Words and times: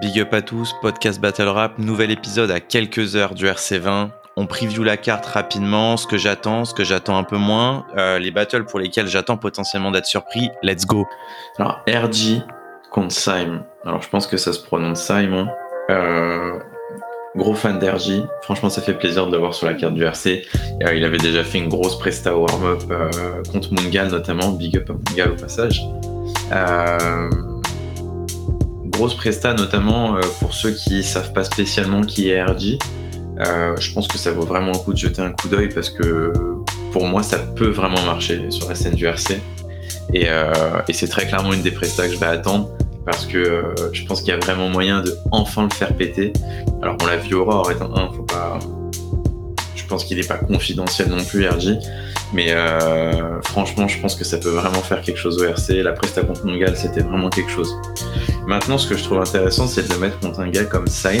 Big 0.00 0.20
up 0.20 0.32
à 0.32 0.42
tous, 0.42 0.74
podcast 0.80 1.20
Battle 1.20 1.48
Rap, 1.48 1.78
nouvel 1.78 2.12
épisode 2.12 2.52
à 2.52 2.60
quelques 2.60 3.16
heures 3.16 3.34
du 3.34 3.46
RC20. 3.46 4.10
On 4.36 4.46
preview 4.46 4.84
la 4.84 4.96
carte 4.96 5.26
rapidement, 5.26 5.96
ce 5.96 6.06
que 6.06 6.16
j'attends, 6.16 6.64
ce 6.64 6.72
que 6.72 6.84
j'attends 6.84 7.18
un 7.18 7.24
peu 7.24 7.36
moins, 7.36 7.84
euh, 7.96 8.20
les 8.20 8.30
battles 8.30 8.64
pour 8.64 8.78
lesquels 8.78 9.08
j'attends 9.08 9.36
potentiellement 9.36 9.90
d'être 9.90 10.06
surpris. 10.06 10.50
Let's 10.62 10.86
go. 10.86 11.04
Alors, 11.58 11.80
RG 11.88 12.44
contre 12.92 13.12
Simon. 13.12 13.64
Alors, 13.84 14.00
je 14.00 14.08
pense 14.08 14.28
que 14.28 14.36
ça 14.36 14.52
se 14.52 14.62
prononce 14.62 15.02
Simon. 15.02 15.48
Euh, 15.90 16.60
gros 17.34 17.54
fan 17.54 17.80
d'RG. 17.80 18.24
Franchement, 18.42 18.70
ça 18.70 18.82
fait 18.82 18.94
plaisir 18.94 19.26
de 19.26 19.32
le 19.32 19.38
voir 19.38 19.52
sur 19.52 19.66
la 19.66 19.74
carte 19.74 19.94
du 19.94 20.04
RC. 20.04 20.44
Euh, 20.84 20.94
il 20.94 21.04
avait 21.04 21.18
déjà 21.18 21.42
fait 21.42 21.58
une 21.58 21.68
grosse 21.68 21.98
presta 21.98 22.36
warm-up 22.36 22.82
contre 23.50 23.72
Mungal, 23.74 24.10
notamment. 24.10 24.50
Big 24.50 24.76
up 24.76 24.90
à 24.90 24.92
Mungal 24.92 25.32
au 25.32 25.36
passage. 25.36 25.82
Grosse 28.98 29.14
presta, 29.14 29.54
notamment 29.54 30.16
euh, 30.16 30.20
pour 30.40 30.52
ceux 30.52 30.72
qui 30.72 31.04
savent 31.04 31.32
pas 31.32 31.44
spécialement 31.44 32.02
qui 32.02 32.30
est 32.30 32.42
RG. 32.42 32.78
Euh, 33.38 33.76
je 33.78 33.92
pense 33.92 34.08
que 34.08 34.18
ça 34.18 34.32
vaut 34.32 34.42
vraiment 34.42 34.72
le 34.72 34.78
coup 34.78 34.92
de 34.92 34.98
jeter 34.98 35.22
un 35.22 35.30
coup 35.30 35.46
d'œil 35.46 35.68
parce 35.68 35.88
que 35.88 36.32
pour 36.92 37.06
moi, 37.06 37.22
ça 37.22 37.38
peut 37.38 37.68
vraiment 37.68 38.02
marcher 38.02 38.50
sur 38.50 38.68
la 38.68 38.74
scène 38.74 38.94
du 38.94 39.06
RC. 39.06 39.40
Et, 40.12 40.24
euh, 40.26 40.52
et 40.88 40.92
c'est 40.92 41.06
très 41.06 41.28
clairement 41.28 41.52
une 41.52 41.62
des 41.62 41.70
prestas 41.70 42.08
que 42.08 42.14
je 42.14 42.18
vais 42.18 42.26
attendre 42.26 42.70
parce 43.06 43.24
que 43.24 43.72
je 43.92 44.04
pense 44.04 44.20
qu'il 44.20 44.30
y 44.30 44.36
a 44.36 44.38
vraiment 44.38 44.68
moyen 44.68 45.00
de 45.00 45.14
enfin 45.30 45.62
le 45.62 45.70
faire 45.70 45.94
péter. 45.94 46.32
Alors 46.82 46.96
on 47.00 47.06
l'a 47.06 47.18
vu 47.18 47.34
Aurore 47.34 47.70
étant 47.70 47.94
un, 47.96 48.10
faut 48.10 48.24
pas. 48.24 48.58
Je 49.76 49.84
pense 49.86 50.04
qu'il 50.04 50.18
n'est 50.18 50.26
pas 50.26 50.38
confidentiel 50.38 51.08
non 51.08 51.22
plus 51.22 51.48
RG, 51.48 51.78
mais 52.34 52.54
franchement 53.44 53.86
je 53.88 53.98
pense 54.00 54.14
que 54.16 54.24
ça 54.24 54.36
peut 54.38 54.50
vraiment 54.50 54.82
faire 54.82 55.00
quelque 55.00 55.18
chose 55.18 55.40
au 55.40 55.44
RC. 55.44 55.82
La 55.82 55.92
presta 55.92 56.22
contre 56.22 56.44
Mongal 56.44 56.76
c'était 56.76 57.00
vraiment 57.00 57.30
quelque 57.30 57.50
chose. 57.50 57.74
Maintenant 58.48 58.78
ce 58.78 58.88
que 58.88 58.96
je 58.96 59.04
trouve 59.04 59.20
intéressant 59.20 59.66
c'est 59.66 59.86
de 59.86 59.92
le 59.92 60.00
mettre 60.00 60.18
contre 60.20 60.40
un 60.40 60.48
gars 60.48 60.64
comme 60.64 60.86
Sain. 60.86 61.18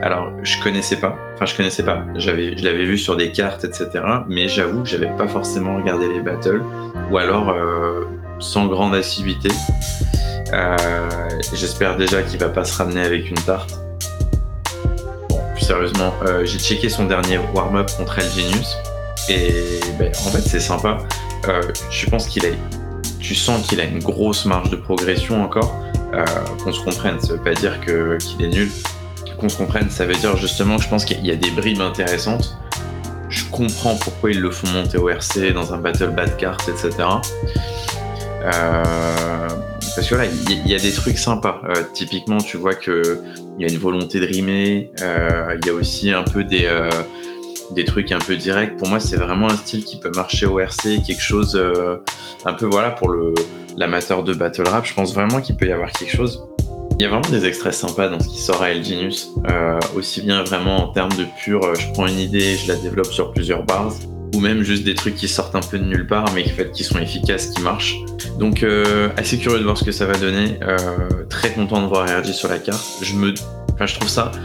Alors 0.00 0.30
je 0.44 0.62
connaissais 0.62 0.94
pas, 0.94 1.16
enfin 1.34 1.44
je 1.44 1.56
connaissais 1.56 1.82
pas, 1.82 2.04
j'avais, 2.14 2.56
je 2.56 2.64
l'avais 2.64 2.84
vu 2.84 2.96
sur 2.96 3.16
des 3.16 3.32
cartes 3.32 3.64
etc. 3.64 3.88
Mais 4.28 4.46
j'avoue 4.46 4.84
que 4.84 4.88
j'avais 4.88 5.10
pas 5.16 5.26
forcément 5.26 5.74
regardé 5.76 6.06
les 6.06 6.20
battles 6.20 6.62
ou 7.10 7.18
alors 7.18 7.50
euh, 7.50 8.04
sans 8.38 8.66
grande 8.66 8.94
assiduité. 8.94 9.48
Euh, 10.52 10.76
J'espère 11.52 11.96
déjà 11.96 12.22
qu'il 12.22 12.38
va 12.38 12.48
pas 12.48 12.62
se 12.62 12.78
ramener 12.78 13.00
avec 13.00 13.28
une 13.28 13.38
tarte. 13.38 13.80
Bon, 15.28 15.40
plus 15.56 15.64
sérieusement, 15.64 16.14
euh, 16.28 16.44
j'ai 16.44 16.60
checké 16.60 16.88
son 16.88 17.06
dernier 17.06 17.40
warm-up 17.54 17.90
contre 17.96 18.20
El 18.20 18.30
Genius 18.30 18.76
et 19.28 19.80
ben, 19.98 20.12
en 20.24 20.30
fait 20.30 20.42
c'est 20.42 20.60
sympa. 20.60 20.98
Je 21.90 22.06
pense 22.08 22.28
qu'il 22.28 22.46
a, 22.46 22.50
tu 23.18 23.34
sens 23.34 23.66
qu'il 23.66 23.80
a 23.80 23.84
une 23.84 23.98
grosse 23.98 24.44
marge 24.44 24.70
de 24.70 24.76
progression 24.76 25.42
encore. 25.42 25.74
Qu'on 26.62 26.72
se 26.72 26.80
comprenne, 26.82 27.20
ça 27.20 27.34
veut 27.34 27.42
pas 27.42 27.54
dire 27.54 27.80
que 27.80 28.16
qu'il 28.18 28.42
est 28.42 28.48
nul. 28.48 28.70
Qu'on 29.38 29.48
se 29.48 29.58
comprenne, 29.58 29.90
ça 29.90 30.06
veut 30.06 30.14
dire 30.14 30.36
justement, 30.36 30.78
je 30.78 30.88
pense 30.88 31.04
qu'il 31.04 31.24
y 31.24 31.30
a 31.30 31.36
des 31.36 31.50
bribes 31.50 31.80
intéressantes. 31.80 32.56
Je 33.28 33.44
comprends 33.50 33.96
pourquoi 33.96 34.30
ils 34.30 34.40
le 34.40 34.50
font 34.50 34.68
monter 34.68 34.98
au 34.98 35.08
RC 35.08 35.52
dans 35.52 35.74
un 35.74 35.78
battle 35.78 36.10
bad 36.10 36.36
card, 36.36 36.58
etc. 36.68 36.90
Euh, 38.46 39.48
parce 39.94 40.08
que 40.08 40.14
là, 40.14 40.24
il 40.26 40.68
y, 40.68 40.74
a 40.74 40.78
des 40.78 40.92
trucs 40.92 41.18
sympas. 41.18 41.60
Euh, 41.64 41.82
typiquement, 41.92 42.38
tu 42.38 42.56
vois 42.56 42.74
que 42.74 43.20
il 43.58 43.66
y 43.66 43.70
a 43.70 43.72
une 43.72 43.78
volonté 43.78 44.20
de 44.20 44.26
rimer. 44.26 44.90
Euh, 45.00 45.56
il 45.60 45.66
y 45.66 45.70
a 45.70 45.74
aussi 45.74 46.12
un 46.12 46.22
peu 46.22 46.44
des 46.44 46.68
des 47.72 47.84
trucs 47.84 48.12
un 48.12 48.18
peu 48.18 48.36
directs. 48.36 48.76
Pour 48.76 48.88
moi, 48.88 49.00
c'est 49.00 49.16
vraiment 49.16 49.46
un 49.46 49.56
style 49.56 49.84
qui 49.84 49.98
peut 49.98 50.10
marcher 50.14 50.46
au 50.46 50.58
RC, 50.58 51.02
quelque 51.06 51.22
chose 51.22 51.56
euh, 51.56 51.96
un 52.44 52.52
peu 52.52 52.66
voilà 52.66 52.90
pour 52.90 53.08
le 53.08 53.34
l'amateur 53.76 54.22
de 54.22 54.32
battle 54.32 54.68
rap. 54.68 54.86
Je 54.86 54.94
pense 54.94 55.14
vraiment 55.14 55.40
qu'il 55.40 55.56
peut 55.56 55.66
y 55.66 55.72
avoir 55.72 55.90
quelque 55.92 56.16
chose. 56.16 56.42
Il 56.98 57.02
y 57.02 57.04
a 57.04 57.10
vraiment 57.10 57.28
des 57.28 57.44
extraits 57.44 57.74
sympas 57.74 58.08
dans 58.08 58.20
ce 58.20 58.28
qui 58.28 58.40
sort 58.40 58.62
à 58.62 58.70
El 58.70 58.82
Genius. 58.82 59.28
Euh, 59.50 59.78
aussi 59.94 60.22
bien 60.22 60.42
vraiment 60.44 60.88
en 60.88 60.92
termes 60.92 61.12
de 61.12 61.26
pur, 61.42 61.74
je 61.74 61.92
prends 61.92 62.06
une 62.06 62.18
idée, 62.18 62.56
je 62.56 62.68
la 62.68 62.76
développe 62.76 63.12
sur 63.12 63.32
plusieurs 63.32 63.64
bars 63.64 63.92
ou 64.34 64.40
même 64.40 64.62
juste 64.62 64.84
des 64.84 64.94
trucs 64.94 65.14
qui 65.14 65.28
sortent 65.28 65.54
un 65.54 65.60
peu 65.60 65.78
de 65.78 65.84
nulle 65.84 66.06
part, 66.06 66.26
mais 66.34 66.44
qui, 66.44 66.52
qui 66.72 66.84
sont 66.84 66.98
efficaces, 66.98 67.46
qui 67.48 67.62
marchent. 67.62 67.96
Donc 68.38 68.62
euh, 68.62 69.08
assez 69.16 69.38
curieux 69.38 69.58
de 69.58 69.64
voir 69.64 69.78
ce 69.78 69.84
que 69.84 69.92
ça 69.92 70.06
va 70.06 70.16
donner. 70.16 70.58
Euh, 70.62 70.78
très 71.28 71.52
content 71.52 71.82
de 71.82 71.86
voir 71.86 72.06
RG 72.06 72.32
sur 72.32 72.48
la 72.48 72.58
carte. 72.58 72.84
Je 73.02 73.14
me, 73.14 73.32
enfin, 73.72 73.86
je 73.86 73.94
trouve 73.94 74.08
ça 74.08 74.30
euh, 74.34 74.38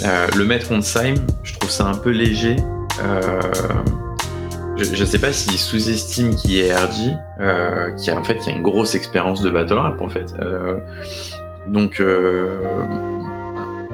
le 0.00 0.44
mettre 0.44 0.68
contre 0.68 0.84
Sim, 0.84 1.14
je 1.42 1.54
trouve 1.54 1.70
ça 1.70 1.86
un 1.86 1.94
peu 1.94 2.10
léger. 2.10 2.56
Euh, 3.02 3.40
je, 4.76 4.84
je 4.94 5.04
sais 5.04 5.18
pas 5.18 5.32
s'il 5.32 5.58
sous-estime 5.58 6.34
qui 6.34 6.60
est 6.60 6.74
RG, 6.74 7.16
euh, 7.40 7.90
qui 7.92 8.10
a 8.10 8.18
en 8.18 8.24
fait 8.24 8.36
qui 8.36 8.50
a 8.50 8.52
une 8.52 8.62
grosse 8.62 8.94
expérience 8.94 9.42
de 9.42 9.50
battle 9.50 9.74
rap 9.74 10.00
en 10.00 10.08
fait. 10.08 10.34
donc 11.66 12.02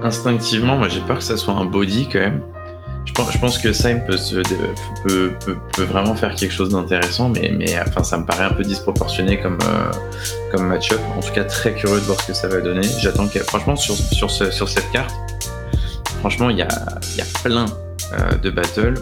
instinctivement, 0.02 0.76
moi 0.76 0.88
j'ai 0.88 1.00
peur 1.00 1.18
que 1.18 1.24
ça 1.24 1.36
soit 1.36 1.54
un 1.54 1.64
body 1.64 2.08
quand 2.12 2.20
même. 2.20 2.40
Je 3.06 3.38
pense, 3.38 3.58
que 3.58 3.72
Sim 3.72 4.00
peut, 5.06 5.32
vraiment 5.78 6.14
faire 6.14 6.34
quelque 6.34 6.52
chose 6.52 6.70
d'intéressant, 6.70 7.28
mais, 7.28 7.52
enfin, 7.86 8.02
ça 8.02 8.16
me 8.16 8.24
paraît 8.24 8.44
un 8.44 8.52
peu 8.52 8.62
disproportionné 8.62 9.40
comme, 9.40 9.58
euh, 9.62 10.58
match-up. 10.58 11.00
En 11.16 11.20
tout 11.20 11.32
cas, 11.32 11.44
très 11.44 11.74
curieux 11.74 12.00
de 12.00 12.04
voir 12.04 12.20
ce 12.20 12.28
que 12.28 12.32
ça 12.32 12.48
va 12.48 12.60
donner. 12.60 12.86
J'attends 13.00 13.28
que, 13.28 13.40
franchement, 13.40 13.76
sur 13.76 14.30
cette 14.30 14.90
carte, 14.92 15.14
franchement, 16.24 16.48
il 16.48 16.56
y 16.56 16.62
a, 16.62 16.68
plein 17.42 17.66
euh, 18.14 18.34
de 18.42 18.48
battles 18.48 18.94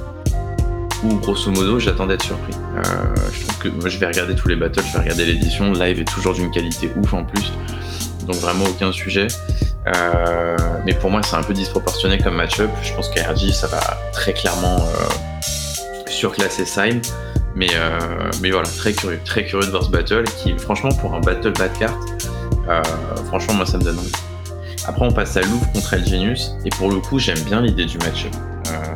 où, 1.05 1.15
grosso 1.19 1.53
modo, 1.53 1.79
j'attends 1.79 2.09
d'être 2.09 2.25
surpris. 2.25 2.53
Euh, 2.53 2.83
je 3.33 3.47
trouve 3.47 3.59
que 3.59 3.69
moi, 3.69 3.89
je 3.89 3.97
vais 3.99 4.07
regarder 4.07 4.35
tous 4.35 4.49
les 4.49 4.57
battles, 4.57 4.83
je 4.85 4.93
vais 4.93 5.05
regarder 5.05 5.27
l'édition. 5.27 5.73
Live 5.73 6.01
est 6.01 6.13
toujours 6.13 6.35
d'une 6.35 6.51
qualité 6.51 6.91
ouf 6.97 7.15
en 7.15 7.23
plus. 7.23 7.53
Donc, 8.27 8.35
vraiment, 8.39 8.65
aucun 8.65 8.91
sujet. 8.91 9.29
Euh, 9.87 10.57
mais 10.85 10.95
pour 10.95 11.13
moi, 11.13 11.23
c'est 11.23 11.37
un 11.37 11.45
peu 11.45 11.55
disproportionné 11.55 12.19
comme 12.19 12.35
match-up. 12.35 12.71
Je 12.83 12.93
pense 12.93 13.09
qu'RG, 13.09 13.53
ça 13.53 13.69
va 13.69 13.81
très 14.13 14.33
clairement 14.33 14.85
surclasser 16.09 16.65
Sim. 16.65 17.01
Mais, 17.55 17.69
mais 18.41 18.51
voilà, 18.51 18.69
très 18.69 18.95
curieux, 18.95 19.21
très 19.25 19.45
curieux 19.45 19.67
de 19.67 19.71
voir 19.71 19.85
ce 19.85 19.91
battle 19.91 20.25
qui, 20.25 20.59
franchement, 20.59 20.91
pour 20.91 21.15
un 21.15 21.21
battle 21.21 21.53
bad 21.53 21.73
card, 21.79 21.97
euh, 22.69 22.83
franchement, 23.27 23.55
moi, 23.55 23.67
ça 23.67 23.79
me 23.79 23.85
donne 23.85 23.99
envie. 24.01 24.13
Après, 24.87 25.05
on 25.05 25.13
passe 25.13 25.37
à 25.37 25.43
Louvre 25.43 25.71
contre 25.73 25.95
El 25.95 26.07
Genius. 26.07 26.57
Et 26.65 26.71
pour 26.71 26.91
le 26.91 26.99
coup, 26.99 27.19
j'aime 27.19 27.39
bien 27.41 27.61
l'idée 27.61 27.85
du 27.85 27.99
match-up. 27.99 28.33
Euh, 28.69 28.95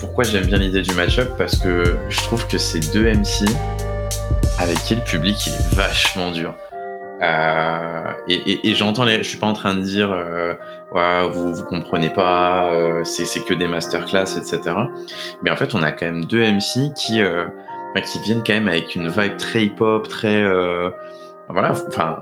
pourquoi 0.00 0.24
j'aime 0.24 0.46
bien 0.46 0.58
l'idée 0.58 0.82
du 0.82 0.94
match-up? 0.94 1.30
Parce 1.36 1.56
que 1.56 1.96
je 2.08 2.20
trouve 2.20 2.46
que 2.46 2.58
c'est 2.58 2.92
deux 2.92 3.04
MC 3.04 3.44
avec 4.58 4.78
qui 4.84 4.94
le 4.94 5.02
public 5.02 5.46
il 5.46 5.52
est 5.52 5.74
vachement 5.74 6.30
dur. 6.30 6.54
Euh, 7.22 8.12
et, 8.28 8.74
j'entends 8.74 9.04
les, 9.04 9.18
je 9.18 9.28
suis 9.28 9.38
pas 9.38 9.46
en 9.46 9.52
train 9.52 9.74
de 9.74 9.80
dire, 9.80 10.10
euh, 10.10 10.54
ouais, 10.92 11.28
vous 11.32 11.54
vous 11.54 11.64
comprenez 11.64 12.10
pas, 12.10 12.70
c'est 13.04 13.44
que 13.44 13.54
des 13.54 13.68
masterclass, 13.68 14.36
etc. 14.36 14.60
Mais 15.42 15.50
en 15.50 15.56
fait, 15.56 15.74
on 15.74 15.82
a 15.82 15.92
quand 15.92 16.06
même 16.06 16.24
deux 16.24 16.42
MC 16.42 16.92
qui 16.96 17.22
euh, 17.22 17.44
qui 18.00 18.18
viennent 18.20 18.42
quand 18.44 18.54
même 18.54 18.68
avec 18.68 18.94
une 18.96 19.08
vibe 19.08 19.36
très 19.36 19.64
hip-hop, 19.66 20.08
très 20.08 20.42
euh, 20.42 20.90
voilà, 21.48 21.72
enfin. 21.88 22.18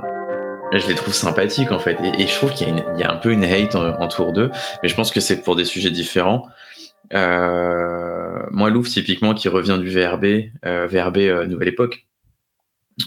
Je 0.72 0.86
les 0.86 0.94
trouve 0.94 1.14
sympathiques 1.14 1.72
en 1.72 1.78
fait, 1.78 1.98
et, 2.18 2.26
je 2.26 2.34
trouve 2.34 2.52
qu'il 2.52 2.68
y, 2.96 3.02
a 3.02 3.10
un 3.10 3.16
peu 3.16 3.32
une 3.32 3.44
hate 3.44 3.74
autour 3.74 4.32
d'eux, 4.32 4.50
mais 4.82 4.88
je 4.88 4.94
pense 4.94 5.10
que 5.10 5.20
c'est 5.20 5.42
pour 5.42 5.56
des 5.56 5.64
sujets 5.64 5.90
différents. 5.90 6.46
moi, 7.12 8.70
Louvre, 8.70 8.88
typiquement, 8.88 9.34
qui 9.34 9.48
revient 9.48 9.78
du 9.80 9.90
VRB, 9.90 10.50
VRB 10.62 11.48
Nouvelle 11.48 11.68
Époque, 11.68 12.06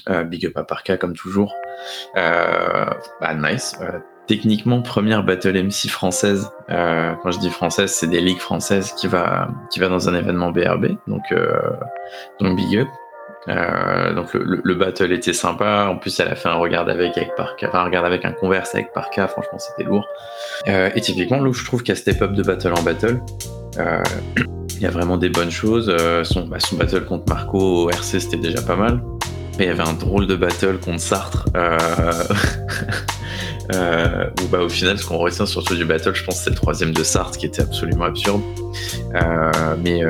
euh, 0.09 0.23
big 0.23 0.45
up 0.45 0.57
à 0.57 0.63
Parka 0.63 0.97
comme 0.97 1.15
toujours. 1.15 1.55
Euh, 2.17 2.85
bah, 3.21 3.33
nice. 3.33 3.75
Euh, 3.81 3.99
techniquement, 4.27 4.81
première 4.81 5.23
battle 5.23 5.57
MC 5.63 5.89
française. 5.89 6.49
Euh, 6.69 7.13
quand 7.21 7.31
je 7.31 7.39
dis 7.39 7.49
française, 7.49 7.91
c'est 7.91 8.07
des 8.07 8.21
ligues 8.21 8.39
françaises 8.39 8.93
qui 8.93 9.07
va 9.07 9.49
qui 9.69 9.79
va 9.79 9.89
dans 9.89 10.09
un 10.09 10.15
événement 10.15 10.51
BRB. 10.51 10.97
Donc 11.07 11.23
donc 12.39 12.55
big 12.55 12.77
up. 12.79 12.87
Donc 13.47 14.33
le, 14.33 14.61
le, 14.63 14.75
battle 14.75 15.11
était 15.11 15.33
sympa. 15.33 15.87
En 15.89 15.97
plus, 15.97 16.19
elle 16.19 16.29
a 16.29 16.35
fait 16.35 16.49
un 16.49 16.55
regard 16.55 16.87
avec 16.87 17.17
avec 17.17 17.35
Parka, 17.35 17.69
un 17.73 17.83
regard 17.83 18.05
avec 18.05 18.25
un 18.25 18.31
converse 18.31 18.73
avec 18.75 18.93
Parka. 18.93 19.27
Franchement, 19.27 19.59
c'était 19.59 19.83
lourd. 19.83 20.07
et 20.67 21.01
typiquement, 21.01 21.41
là 21.41 21.49
où 21.49 21.53
je 21.53 21.65
trouve 21.65 21.83
a 21.87 21.95
step 21.95 22.21
up 22.21 22.33
de 22.33 22.43
battle 22.43 22.73
en 22.73 22.83
battle. 22.83 23.19
il 24.75 24.81
y 24.81 24.85
a 24.85 24.91
vraiment 24.91 25.17
des 25.17 25.29
bonnes 25.29 25.51
choses. 25.51 25.95
son, 26.23 26.47
bah, 26.47 26.59
son 26.59 26.75
battle 26.75 27.05
contre 27.05 27.27
Marco 27.27 27.85
au 27.85 27.89
RC, 27.89 28.19
c'était 28.19 28.37
déjà 28.37 28.61
pas 28.61 28.75
mal. 28.75 29.01
Il 29.59 29.65
y 29.65 29.69
avait 29.69 29.83
un 29.83 29.93
drôle 29.93 30.27
de 30.27 30.35
battle 30.35 30.79
contre 30.79 30.99
Sartre. 30.99 31.45
Euh... 31.55 31.77
euh, 33.73 34.25
bah, 34.51 34.59
au 34.59 34.69
final, 34.69 34.97
ce 34.97 35.05
qu'on 35.05 35.17
retient 35.17 35.45
surtout 35.45 35.75
du 35.75 35.85
battle, 35.85 36.15
je 36.15 36.23
pense, 36.23 36.37
c'est 36.37 36.49
le 36.49 36.55
troisième 36.55 36.91
de 36.91 37.03
Sartre 37.03 37.37
qui 37.37 37.45
était 37.45 37.61
absolument 37.61 38.05
absurde. 38.05 38.41
Euh, 39.15 39.51
mais 39.83 40.01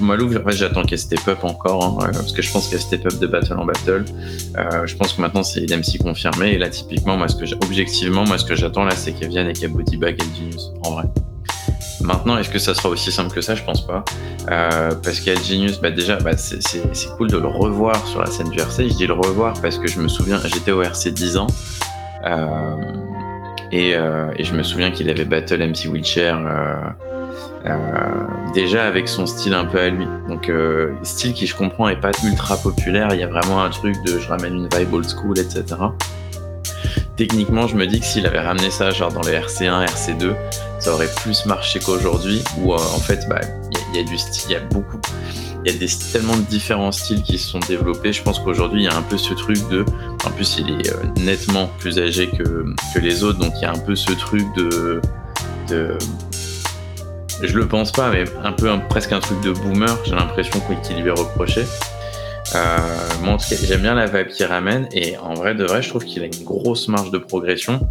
moi, 0.00 0.16
j'attends 0.48 0.82
qu'elle 0.82 0.98
step 0.98 1.26
up 1.28 1.44
encore, 1.44 2.00
hein, 2.02 2.10
parce 2.12 2.32
que 2.32 2.42
je 2.42 2.50
pense 2.50 2.68
qu'elle 2.68 2.80
step 2.80 3.06
up 3.06 3.18
de 3.18 3.26
battle 3.26 3.54
en 3.54 3.64
battle. 3.64 4.04
Je 4.84 4.96
pense 4.96 5.12
que 5.12 5.20
maintenant, 5.20 5.44
c'est 5.44 5.60
l'MC 5.60 5.98
confirmé. 6.02 6.52
Et 6.52 6.58
là, 6.58 6.68
typiquement, 6.68 7.16
moi, 7.16 7.28
ce 7.28 7.36
que 7.36 7.54
objectivement, 7.64 8.24
moi, 8.24 8.38
ce 8.38 8.44
que 8.44 8.56
j'attends 8.56 8.84
là, 8.84 8.96
c'est 8.96 9.12
qu'elle 9.12 9.30
vienne 9.30 9.48
et 9.48 9.52
qu'elle 9.52 9.72
bodybag 9.72 10.20
et 10.20 10.36
Genius, 10.36 10.72
en 10.84 10.92
vrai. 10.92 11.04
Maintenant, 12.00 12.38
est-ce 12.38 12.48
que 12.50 12.58
ça 12.58 12.74
sera 12.74 12.88
aussi 12.88 13.10
simple 13.10 13.34
que 13.34 13.40
ça? 13.40 13.54
Je 13.54 13.62
pense 13.62 13.86
pas. 13.86 14.04
Euh, 14.50 14.92
parce 15.02 15.20
qu'à 15.20 15.34
Genius, 15.34 15.80
bah 15.80 15.90
déjà, 15.90 16.16
bah 16.16 16.36
c'est 16.36 17.16
cool 17.16 17.30
de 17.30 17.38
le 17.38 17.48
revoir 17.48 18.06
sur 18.06 18.20
la 18.20 18.26
scène 18.26 18.50
du 18.50 18.58
RC. 18.58 18.88
Je 18.88 18.94
dis 18.94 19.06
le 19.06 19.14
revoir 19.14 19.54
parce 19.60 19.78
que 19.78 19.88
je 19.88 20.00
me 20.00 20.08
souviens, 20.08 20.40
j'étais 20.44 20.72
au 20.72 20.82
RC 20.82 21.10
10 21.10 21.36
ans. 21.36 21.48
Euh, 22.24 22.76
Et, 23.70 23.90
et 23.90 24.44
je 24.44 24.54
me 24.54 24.62
souviens 24.62 24.90
qu'il 24.90 25.10
avait 25.10 25.26
battle 25.26 25.62
MC 25.62 25.88
Wheelchair 25.92 26.38
euh, 27.66 28.24
déjà 28.54 28.86
avec 28.86 29.08
son 29.08 29.26
style 29.26 29.54
un 29.54 29.64
peu 29.64 29.78
à 29.78 29.88
lui. 29.88 30.06
Donc 30.28 30.48
euh, 30.48 30.92
style 31.02 31.34
qui 31.34 31.46
je 31.46 31.56
comprends 31.56 31.88
est 31.88 32.00
pas 32.00 32.12
ultra 32.24 32.56
populaire, 32.56 33.08
il 33.12 33.20
y 33.20 33.22
a 33.22 33.26
vraiment 33.26 33.62
un 33.62 33.70
truc 33.70 33.96
de 34.04 34.18
je 34.18 34.28
ramène 34.28 34.54
une 34.54 34.68
vibe 34.74 34.94
old 34.94 35.08
school, 35.08 35.38
etc. 35.38 35.64
Techniquement, 37.18 37.66
je 37.66 37.74
me 37.74 37.84
dis 37.84 37.98
que 37.98 38.06
s'il 38.06 38.26
avait 38.26 38.38
ramené 38.38 38.70
ça 38.70 38.92
genre 38.92 39.12
dans 39.12 39.22
les 39.22 39.32
RC1, 39.32 39.86
RC2, 39.86 40.36
ça 40.78 40.94
aurait 40.94 41.12
plus 41.16 41.46
marché 41.46 41.80
qu'aujourd'hui, 41.80 42.44
où 42.58 42.72
euh, 42.72 42.76
en 42.76 43.00
fait, 43.00 43.26
bah, 43.28 43.40
il 43.92 43.96
y, 43.96 43.98
a 43.98 44.04
du 44.04 44.16
style, 44.16 44.50
il 44.50 44.52
y 44.52 44.56
a 44.56 44.60
beaucoup, 44.60 45.00
il 45.64 45.72
y 45.72 45.74
a 45.74 45.78
des, 45.78 45.88
tellement 46.12 46.36
de 46.36 46.42
différents 46.42 46.92
styles 46.92 47.24
qui 47.24 47.36
se 47.36 47.50
sont 47.50 47.58
développés. 47.58 48.12
Je 48.12 48.22
pense 48.22 48.38
qu'aujourd'hui, 48.38 48.82
il 48.82 48.84
y 48.84 48.88
a 48.88 48.96
un 48.96 49.02
peu 49.02 49.18
ce 49.18 49.34
truc 49.34 49.56
de, 49.68 49.84
en 50.24 50.30
plus, 50.30 50.58
il 50.60 50.70
est 50.70 51.20
nettement 51.20 51.68
plus 51.80 51.98
âgé 51.98 52.28
que, 52.28 52.64
que 52.94 53.00
les 53.00 53.24
autres, 53.24 53.40
donc 53.40 53.52
il 53.56 53.62
y 53.62 53.64
a 53.64 53.72
un 53.72 53.78
peu 53.78 53.96
ce 53.96 54.12
truc 54.12 54.44
de, 54.56 55.00
de 55.68 55.98
je 57.42 57.56
le 57.56 57.66
pense 57.66 57.90
pas, 57.90 58.10
mais 58.10 58.24
un 58.44 58.52
peu 58.52 58.70
presque 58.88 59.10
un 59.10 59.20
truc 59.20 59.40
de 59.40 59.50
boomer, 59.50 59.98
j'ai 60.04 60.14
l'impression 60.14 60.60
qu'il 60.84 61.02
lui 61.02 61.08
est 61.08 61.10
reproché. 61.10 61.64
Euh, 62.54 62.78
moi, 63.22 63.34
en 63.34 63.36
tout 63.36 63.48
cas, 63.48 63.56
j'aime 63.62 63.82
bien 63.82 63.94
la 63.94 64.06
vibe 64.06 64.28
qu'il 64.28 64.46
ramène. 64.46 64.88
Et 64.92 65.16
en 65.18 65.34
vrai 65.34 65.54
de 65.54 65.64
vrai, 65.64 65.82
je 65.82 65.88
trouve 65.88 66.04
qu'il 66.04 66.22
a 66.22 66.26
une 66.26 66.44
grosse 66.44 66.88
marge 66.88 67.10
de 67.10 67.18
progression, 67.18 67.88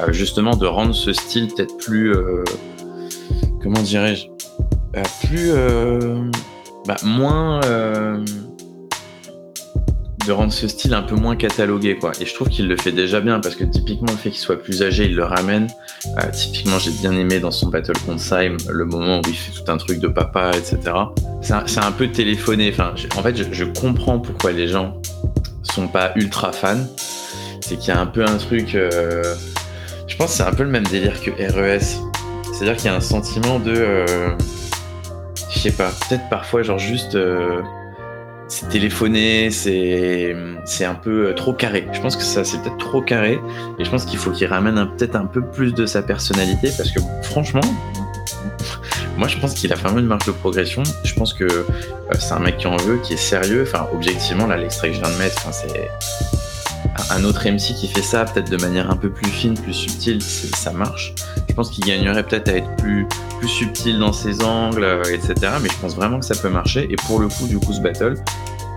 euh, 0.00 0.12
justement 0.12 0.56
de 0.56 0.66
rendre 0.66 0.94
ce 0.94 1.12
style 1.12 1.48
peut-être 1.48 1.76
plus, 1.76 2.12
euh, 2.12 2.44
comment 3.62 3.80
dirais-je, 3.80 4.26
euh, 4.96 5.02
plus, 5.26 5.52
bah, 6.86 6.96
moins 7.04 7.60
rendre 10.32 10.52
ce 10.52 10.68
style 10.68 10.94
un 10.94 11.02
peu 11.02 11.14
moins 11.14 11.36
catalogué 11.36 11.96
quoi. 11.96 12.12
Et 12.20 12.26
je 12.26 12.34
trouve 12.34 12.48
qu'il 12.48 12.68
le 12.68 12.76
fait 12.76 12.92
déjà 12.92 13.20
bien 13.20 13.40
parce 13.40 13.56
que 13.56 13.64
typiquement 13.64 14.10
le 14.10 14.16
fait 14.16 14.30
qu'il 14.30 14.40
soit 14.40 14.62
plus 14.62 14.82
âgé 14.82 15.06
il 15.06 15.16
le 15.16 15.24
ramène. 15.24 15.68
Euh, 16.06 16.30
typiquement 16.32 16.78
j'ai 16.78 16.90
bien 16.90 17.12
aimé 17.12 17.40
dans 17.40 17.50
son 17.50 17.68
battle 17.68 17.98
contre 18.06 18.20
Syme 18.20 18.56
le 18.68 18.84
moment 18.84 19.18
où 19.18 19.28
il 19.28 19.34
fait 19.34 19.52
tout 19.52 19.70
un 19.70 19.76
truc 19.76 19.98
de 19.98 20.08
papa 20.08 20.52
etc 20.56 20.80
c'est 21.42 21.80
un, 21.80 21.92
peu 21.92 22.08
téléphoné. 22.08 22.70
Enfin 22.72 22.94
en 23.16 23.22
fait 23.22 23.52
je, 23.52 23.64
comprends 23.64 24.18
pourquoi 24.18 24.52
les 24.52 24.68
gens 24.68 25.00
sont 25.62 25.88
pas 25.88 26.12
ultra 26.16 26.52
fans. 26.52 26.86
C'est 27.60 27.76
qu'il 27.76 27.88
y 27.88 27.96
a 27.96 28.00
un 28.00 28.06
peu 28.06 28.24
un 28.24 28.36
truc 28.36 28.74
euh, 28.74 29.34
je 30.06 30.16
pense 30.16 30.30
que 30.30 30.36
c'est 30.38 30.42
un 30.42 30.52
peu 30.52 30.64
le 30.64 30.70
même 30.70 30.86
délire 30.86 31.20
que 31.22 31.30
RES 31.30 32.00
c'est 32.52 32.62
à 32.62 32.64
dire 32.64 32.76
qu'il 32.76 32.86
y 32.86 32.88
a 32.88 32.96
un 32.96 33.00
sentiment 33.00 33.58
de 33.58 33.72
euh, 33.74 34.36
je 35.50 35.58
sais 35.58 35.72
pas 35.72 35.90
peut-être 36.08 36.28
parfois 36.28 36.62
genre 36.62 36.78
juste 36.78 37.16
c'est 38.50 38.68
téléphoné, 38.68 39.50
c'est 39.50 40.34
un 40.84 40.94
peu 40.94 41.28
euh, 41.28 41.34
trop 41.34 41.52
carré. 41.52 41.86
Je 41.92 42.00
pense 42.00 42.16
que 42.16 42.22
ça 42.22 42.44
c'est 42.44 42.58
peut-être 42.58 42.78
trop 42.78 43.00
carré 43.00 43.38
et 43.78 43.84
je 43.84 43.90
pense 43.90 44.04
qu'il 44.04 44.18
faut 44.18 44.32
qu'il 44.32 44.48
ramène 44.48 44.74
peut-être 44.96 45.14
un 45.14 45.24
peu 45.24 45.40
plus 45.40 45.72
de 45.72 45.86
sa 45.86 46.02
personnalité 46.02 46.70
parce 46.76 46.90
que 46.90 47.00
franchement, 47.22 47.60
moi 49.16 49.28
je 49.28 49.38
pense 49.38 49.54
qu'il 49.54 49.72
a 49.72 49.76
vraiment 49.76 50.00
une 50.00 50.06
marge 50.06 50.26
de 50.26 50.32
progression. 50.32 50.82
Je 51.04 51.14
pense 51.14 51.32
que 51.32 51.44
euh, 51.44 51.62
c'est 52.18 52.32
un 52.32 52.40
mec 52.40 52.58
qui 52.58 52.66
en 52.66 52.76
veut, 52.76 52.98
qui 52.98 53.14
est 53.14 53.16
sérieux. 53.16 53.62
Enfin 53.62 53.86
objectivement 53.94 54.48
là 54.48 54.56
l'extrait 54.56 54.88
que 54.88 54.96
je 54.96 55.00
viens 55.00 55.10
de 55.10 55.18
mettre, 55.18 55.40
c'est 55.52 55.88
un 57.10 57.24
autre 57.24 57.48
MC 57.48 57.74
qui 57.74 57.86
fait 57.86 58.02
ça 58.02 58.24
peut-être 58.24 58.50
de 58.50 58.56
manière 58.56 58.90
un 58.90 58.96
peu 58.96 59.10
plus 59.10 59.30
fine, 59.30 59.54
plus 59.54 59.74
subtile, 59.74 60.20
ça 60.20 60.72
marche. 60.72 61.14
Pense 61.60 61.72
qu'il 61.72 61.84
gagnerait 61.84 62.22
peut-être 62.22 62.48
à 62.48 62.52
être 62.52 62.74
plus, 62.76 63.06
plus 63.38 63.48
subtil 63.48 63.98
dans 63.98 64.14
ses 64.14 64.42
angles, 64.42 64.82
euh, 64.82 65.02
etc. 65.12 65.34
Mais 65.60 65.68
je 65.68 65.76
pense 65.78 65.94
vraiment 65.94 66.18
que 66.18 66.24
ça 66.24 66.34
peut 66.34 66.48
marcher. 66.48 66.90
Et 66.90 66.96
pour 66.96 67.18
le 67.18 67.28
coup, 67.28 67.46
du 67.46 67.58
coup, 67.58 67.74
ce 67.74 67.82
battle, 67.82 68.14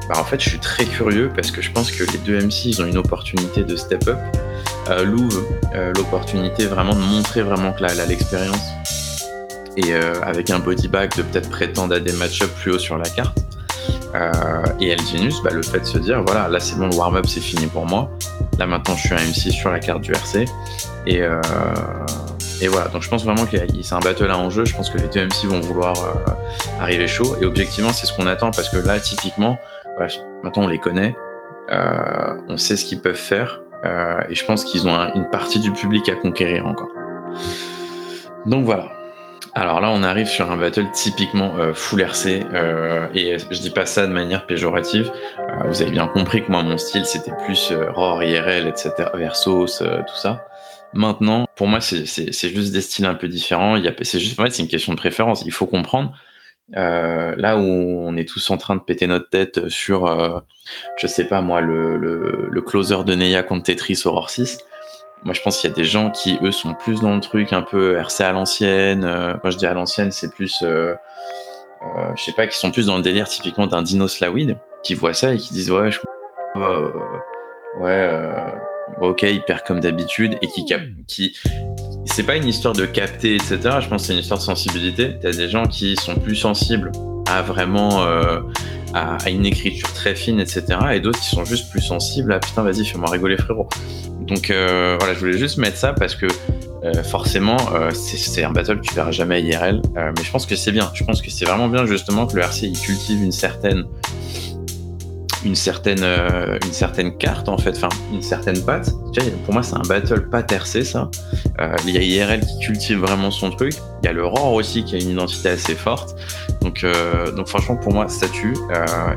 bah, 0.09 0.15
en 0.19 0.25
fait, 0.25 0.37
je 0.41 0.49
suis 0.49 0.59
très 0.59 0.83
curieux 0.83 1.31
parce 1.33 1.49
que 1.49 1.61
je 1.61 1.71
pense 1.71 1.89
que 1.89 2.03
les 2.03 2.17
deux 2.17 2.37
MC, 2.37 2.65
ils 2.65 2.81
ont 2.81 2.85
une 2.85 2.97
opportunité 2.97 3.63
de 3.63 3.77
step 3.77 4.05
up. 4.09 4.17
Euh, 4.89 5.05
Louvre, 5.05 5.43
euh, 5.73 5.93
l'opportunité 5.95 6.65
vraiment 6.65 6.93
de 6.93 6.99
montrer 6.99 7.41
vraiment 7.41 7.71
que 7.71 7.83
là, 7.83 7.87
elle 7.93 8.01
a 8.01 8.05
l'expérience. 8.05 8.71
Et 9.77 9.93
euh, 9.93 10.15
avec 10.21 10.49
un 10.49 10.59
body 10.59 10.89
bag, 10.89 11.15
de 11.15 11.21
peut-être 11.21 11.49
prétendre 11.49 11.95
à 11.95 12.01
des 12.01 12.11
match-ups 12.11 12.51
plus 12.61 12.73
haut 12.73 12.79
sur 12.79 12.97
la 12.97 13.07
carte. 13.09 13.39
Et 14.81 14.89
Elginus, 14.89 15.35
bah, 15.41 15.51
le 15.53 15.63
fait 15.63 15.79
de 15.79 15.85
se 15.85 15.99
dire, 15.99 16.21
voilà, 16.21 16.49
là 16.49 16.59
c'est 16.59 16.77
bon, 16.77 16.89
le 16.89 16.95
warm-up 16.95 17.25
c'est 17.29 17.39
fini 17.39 17.67
pour 17.67 17.85
moi. 17.85 18.11
Là 18.59 18.67
maintenant 18.67 18.95
je 18.95 19.07
suis 19.07 19.15
un 19.15 19.25
MC 19.25 19.51
sur 19.51 19.71
la 19.71 19.79
carte 19.79 20.01
du 20.01 20.11
RC. 20.11 20.45
Et, 21.05 21.21
euh, 21.21 21.41
et 22.61 22.67
voilà, 22.67 22.87
donc 22.89 23.01
je 23.01 23.09
pense 23.09 23.23
vraiment 23.23 23.45
que 23.45 23.57
c'est 23.81 23.93
un 23.93 23.99
battle 23.99 24.29
à 24.29 24.37
enjeu. 24.37 24.65
Je 24.65 24.75
pense 24.75 24.89
que 24.89 24.97
les 24.97 25.07
deux 25.07 25.25
MC 25.25 25.45
vont 25.45 25.59
vouloir 25.59 25.95
euh, 26.03 26.81
arriver 26.81 27.07
chaud. 27.07 27.35
Et 27.41 27.45
objectivement, 27.45 27.91
c'est 27.91 28.05
ce 28.05 28.13
qu'on 28.13 28.27
attend 28.27 28.51
parce 28.51 28.69
que 28.69 28.77
là, 28.77 28.99
typiquement, 28.99 29.57
maintenant 30.43 30.63
on 30.63 30.67
les 30.67 30.79
connaît, 30.79 31.15
on 31.71 32.57
sait 32.57 32.77
ce 32.77 32.85
qu'ils 32.85 33.01
peuvent 33.01 33.15
faire. 33.15 33.61
et 34.29 34.35
je 34.35 34.45
pense 34.45 34.63
qu'ils 34.63 34.87
ont 34.87 35.13
une 35.15 35.29
partie 35.29 35.59
du 35.59 35.71
public 35.71 36.07
à 36.09 36.15
conquérir 36.15 36.65
encore. 36.65 36.91
Donc 38.45 38.65
voilà. 38.65 38.91
Alors 39.55 39.81
là, 39.81 39.91
on 39.91 40.01
arrive 40.01 40.27
sur 40.27 40.51
un 40.51 40.57
battle 40.57 40.89
typiquement 40.93 41.53
euh, 41.59 41.73
full 41.75 42.01
RC, 42.01 42.43
euh, 42.53 43.07
et 43.13 43.37
je 43.37 43.59
dis 43.59 43.69
pas 43.69 43.85
ça 43.85 44.07
de 44.07 44.11
manière 44.11 44.47
péjorative. 44.47 45.11
Euh, 45.37 45.67
vous 45.67 45.83
avez 45.83 45.91
bien 45.91 46.07
compris 46.07 46.43
que 46.43 46.51
moi, 46.51 46.63
mon 46.63 46.79
style, 46.79 47.05
c'était 47.05 47.33
plus 47.45 47.71
ROR, 47.93 48.23
IRL, 48.23 48.67
etc., 48.67 48.93
Versos, 49.13 49.77
tout 49.77 50.15
ça. 50.15 50.47
Maintenant, 50.93 51.47
pour 51.55 51.67
moi, 51.67 51.81
c'est 51.81 52.05
juste 52.05 52.71
des 52.71 52.81
styles 52.81 53.05
un 53.05 53.15
peu 53.15 53.27
différents. 53.27 53.81
C'est 54.01 54.19
juste, 54.19 54.39
en 54.39 54.43
fait, 54.43 54.51
c'est 54.51 54.61
une 54.61 54.67
question 54.67 54.93
de 54.93 54.97
préférence. 54.97 55.43
Il 55.45 55.51
faut 55.51 55.67
comprendre. 55.67 56.13
là 56.69 57.57
où 57.57 57.61
on 57.61 58.15
est 58.15 58.27
tous 58.27 58.49
en 58.51 58.57
train 58.57 58.75
de 58.75 58.81
péter 58.81 59.07
notre 59.07 59.29
tête 59.29 59.69
sur, 59.69 60.43
je 60.97 61.07
sais 61.07 61.25
pas 61.25 61.41
moi, 61.41 61.61
le, 61.61 61.97
le, 61.97 62.47
le 62.49 62.61
closer 62.61 63.03
de 63.05 63.15
Neya 63.15 63.43
contre 63.43 63.63
Tetris 63.63 64.01
Aurore 64.05 64.29
6, 64.29 64.59
moi, 65.23 65.33
je 65.33 65.41
pense 65.41 65.59
qu'il 65.59 65.69
y 65.69 65.73
a 65.73 65.75
des 65.75 65.85
gens 65.85 66.09
qui, 66.09 66.37
eux, 66.41 66.51
sont 66.51 66.73
plus 66.73 66.99
dans 66.99 67.15
le 67.15 67.21
truc 67.21 67.53
un 67.53 67.61
peu 67.61 67.95
RC 67.97 68.23
à 68.23 68.31
l'ancienne. 68.33 69.05
Euh, 69.05 69.35
quand 69.41 69.51
je 69.51 69.57
dis 69.57 69.65
à 69.65 69.73
l'ancienne, 69.73 70.11
c'est 70.11 70.33
plus, 70.33 70.61
euh, 70.63 70.93
euh, 71.97 72.11
je 72.15 72.23
sais 72.23 72.33
pas, 72.33 72.45
qui 72.45 72.57
sont 72.57 72.71
plus 72.71 72.87
dans 72.87 72.97
le 72.97 73.01
délire 73.03 73.27
typiquement 73.27 73.65
d'un 73.65 73.81
Dino 73.81 74.07
Slawid, 74.09 74.57
qui 74.83 74.95
voient 74.95 75.13
ça 75.13 75.33
et 75.33 75.37
qui 75.37 75.53
disent 75.53 75.71
ouais, 75.71 75.91
je, 75.91 75.99
euh, 76.57 76.91
ouais, 77.79 78.09
ok, 79.01 79.23
il 79.23 79.41
perd 79.41 79.63
comme 79.63 79.79
d'habitude 79.79 80.37
et 80.41 80.47
qui, 80.47 80.65
qui, 81.07 81.37
c'est 82.05 82.23
pas 82.23 82.35
une 82.35 82.47
histoire 82.47 82.73
de 82.73 82.85
capter, 82.85 83.35
etc. 83.35 83.59
Je 83.79 83.87
pense 83.87 84.01
que 84.01 84.07
c'est 84.07 84.13
une 84.13 84.19
histoire 84.19 84.39
de 84.39 84.45
sensibilité. 84.45 85.15
T'as 85.21 85.31
des 85.31 85.49
gens 85.49 85.65
qui 85.65 85.95
sont 85.95 86.15
plus 86.15 86.35
sensibles 86.35 86.91
à 87.29 87.41
vraiment 87.41 88.03
à, 88.93 89.15
à, 89.15 89.29
une 89.29 89.45
écriture 89.45 89.91
très 89.93 90.15
fine, 90.15 90.39
etc. 90.39 90.65
Et 90.93 90.99
d'autres 90.99 91.19
qui 91.19 91.29
sont 91.29 91.45
juste 91.45 91.71
plus 91.71 91.81
sensibles 91.81 92.31
à 92.33 92.39
putain, 92.39 92.63
vas-y, 92.63 92.85
fais-moi 92.85 93.09
rigoler, 93.09 93.37
frérot. 93.37 93.67
Donc 94.27 94.49
euh, 94.49 94.95
voilà, 94.99 95.13
je 95.13 95.19
voulais 95.19 95.37
juste 95.37 95.57
mettre 95.57 95.77
ça 95.77 95.93
parce 95.93 96.15
que 96.15 96.27
euh, 96.83 97.03
forcément, 97.03 97.57
euh, 97.73 97.91
c'est 97.91 98.43
un 98.43 98.51
battle 98.51 98.79
que 98.79 98.87
tu 98.87 98.93
verras 98.93 99.11
jamais 99.11 99.35
à 99.35 99.39
IRL. 99.39 99.81
mais 99.95 100.23
je 100.23 100.31
pense 100.31 100.45
que 100.45 100.55
c'est 100.55 100.71
bien. 100.71 100.91
Je 100.93 101.03
pense 101.03 101.21
que 101.21 101.29
c'est 101.29 101.45
vraiment 101.45 101.67
bien 101.67 101.85
justement 101.85 102.25
que 102.25 102.35
le 102.35 102.41
RC 102.41 102.67
il 102.67 102.79
cultive 102.79 103.21
une 103.21 103.31
certaine 103.31 103.85
une 105.45 105.55
certaine 105.55 106.03
une 106.03 106.73
certaine 106.73 107.17
carte 107.17 107.49
en 107.49 107.57
fait, 107.57 107.75
enfin 107.75 107.89
une 108.11 108.21
certaine 108.21 108.63
patte. 108.63 108.91
pour 109.45 109.53
moi, 109.53 109.63
c'est 109.63 109.75
un 109.75 109.87
battle 109.87 110.29
pas 110.29 110.41
RC 110.41 110.83
ça. 110.83 111.09
il 111.85 111.91
y 111.91 111.97
a 111.97 112.01
IRL 112.01 112.41
qui 112.41 112.59
cultive 112.59 112.99
vraiment 112.99 113.31
son 113.31 113.49
truc. 113.49 113.73
Il 114.01 114.05
y 114.05 114.09
a 114.09 114.13
le 114.13 114.25
Roar 114.25 114.53
aussi 114.53 114.83
qui 114.83 114.95
a 114.95 114.99
une 114.99 115.09
identité 115.09 115.49
assez 115.49 115.75
forte. 115.75 116.15
Donc 116.61 116.85
donc 117.35 117.47
franchement 117.47 117.75
pour 117.75 117.93
moi 117.93 118.07
ça 118.07 118.27
tue. 118.27 118.55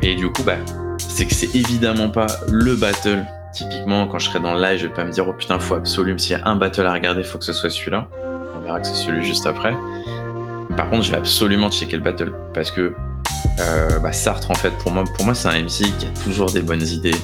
et 0.03 0.15
du 0.15 0.31
coup 0.31 0.43
bah 0.43 0.57
c'est 0.99 1.27
que 1.27 1.35
c'est 1.35 1.55
évidemment 1.55 2.11
pas 2.11 2.27
le 2.49 2.75
battle 2.75 3.25
Typiquement, 3.57 4.07
quand 4.07 4.19
je 4.19 4.29
serai 4.29 4.39
dans 4.39 4.53
le 4.53 4.61
live, 4.61 4.81
je 4.81 4.87
vais 4.87 4.93
pas 4.93 5.05
me 5.05 5.11
dire, 5.11 5.27
oh 5.27 5.33
putain, 5.33 5.59
faut 5.59 5.77
absolument, 5.77 6.19
s'il 6.19 6.33
y 6.33 6.35
a 6.35 6.47
un 6.47 6.57
battle 6.57 6.85
à 6.85 6.93
regarder, 6.93 7.23
faut 7.23 7.39
que 7.39 7.45
ce 7.45 7.55
soit 7.55 7.71
celui-là. 7.71 8.07
On 8.55 8.61
verra 8.61 8.81
que 8.81 8.87
c'est 8.87 8.95
celui 8.95 9.25
juste 9.25 9.47
après. 9.47 9.75
Par 10.77 10.91
contre, 10.91 11.05
je 11.05 11.11
vais 11.11 11.17
absolument 11.17 11.71
checker 11.71 11.97
le 11.97 12.03
battle 12.03 12.35
parce 12.53 12.71
que 12.71 12.93
euh, 13.61 13.99
bah, 13.99 14.13
Sartre, 14.13 14.51
en 14.51 14.55
fait, 14.55 14.71
pour 14.79 14.93
moi, 14.93 15.05
pour 15.15 15.25
moi 15.25 15.35
c'est 15.35 15.49
un 15.49 15.63
MC 15.63 15.85
qui 15.99 16.07
a 16.07 16.23
toujours 16.25 16.51
des 16.51 16.63
bonnes 16.63 16.87
idées. 16.87 17.15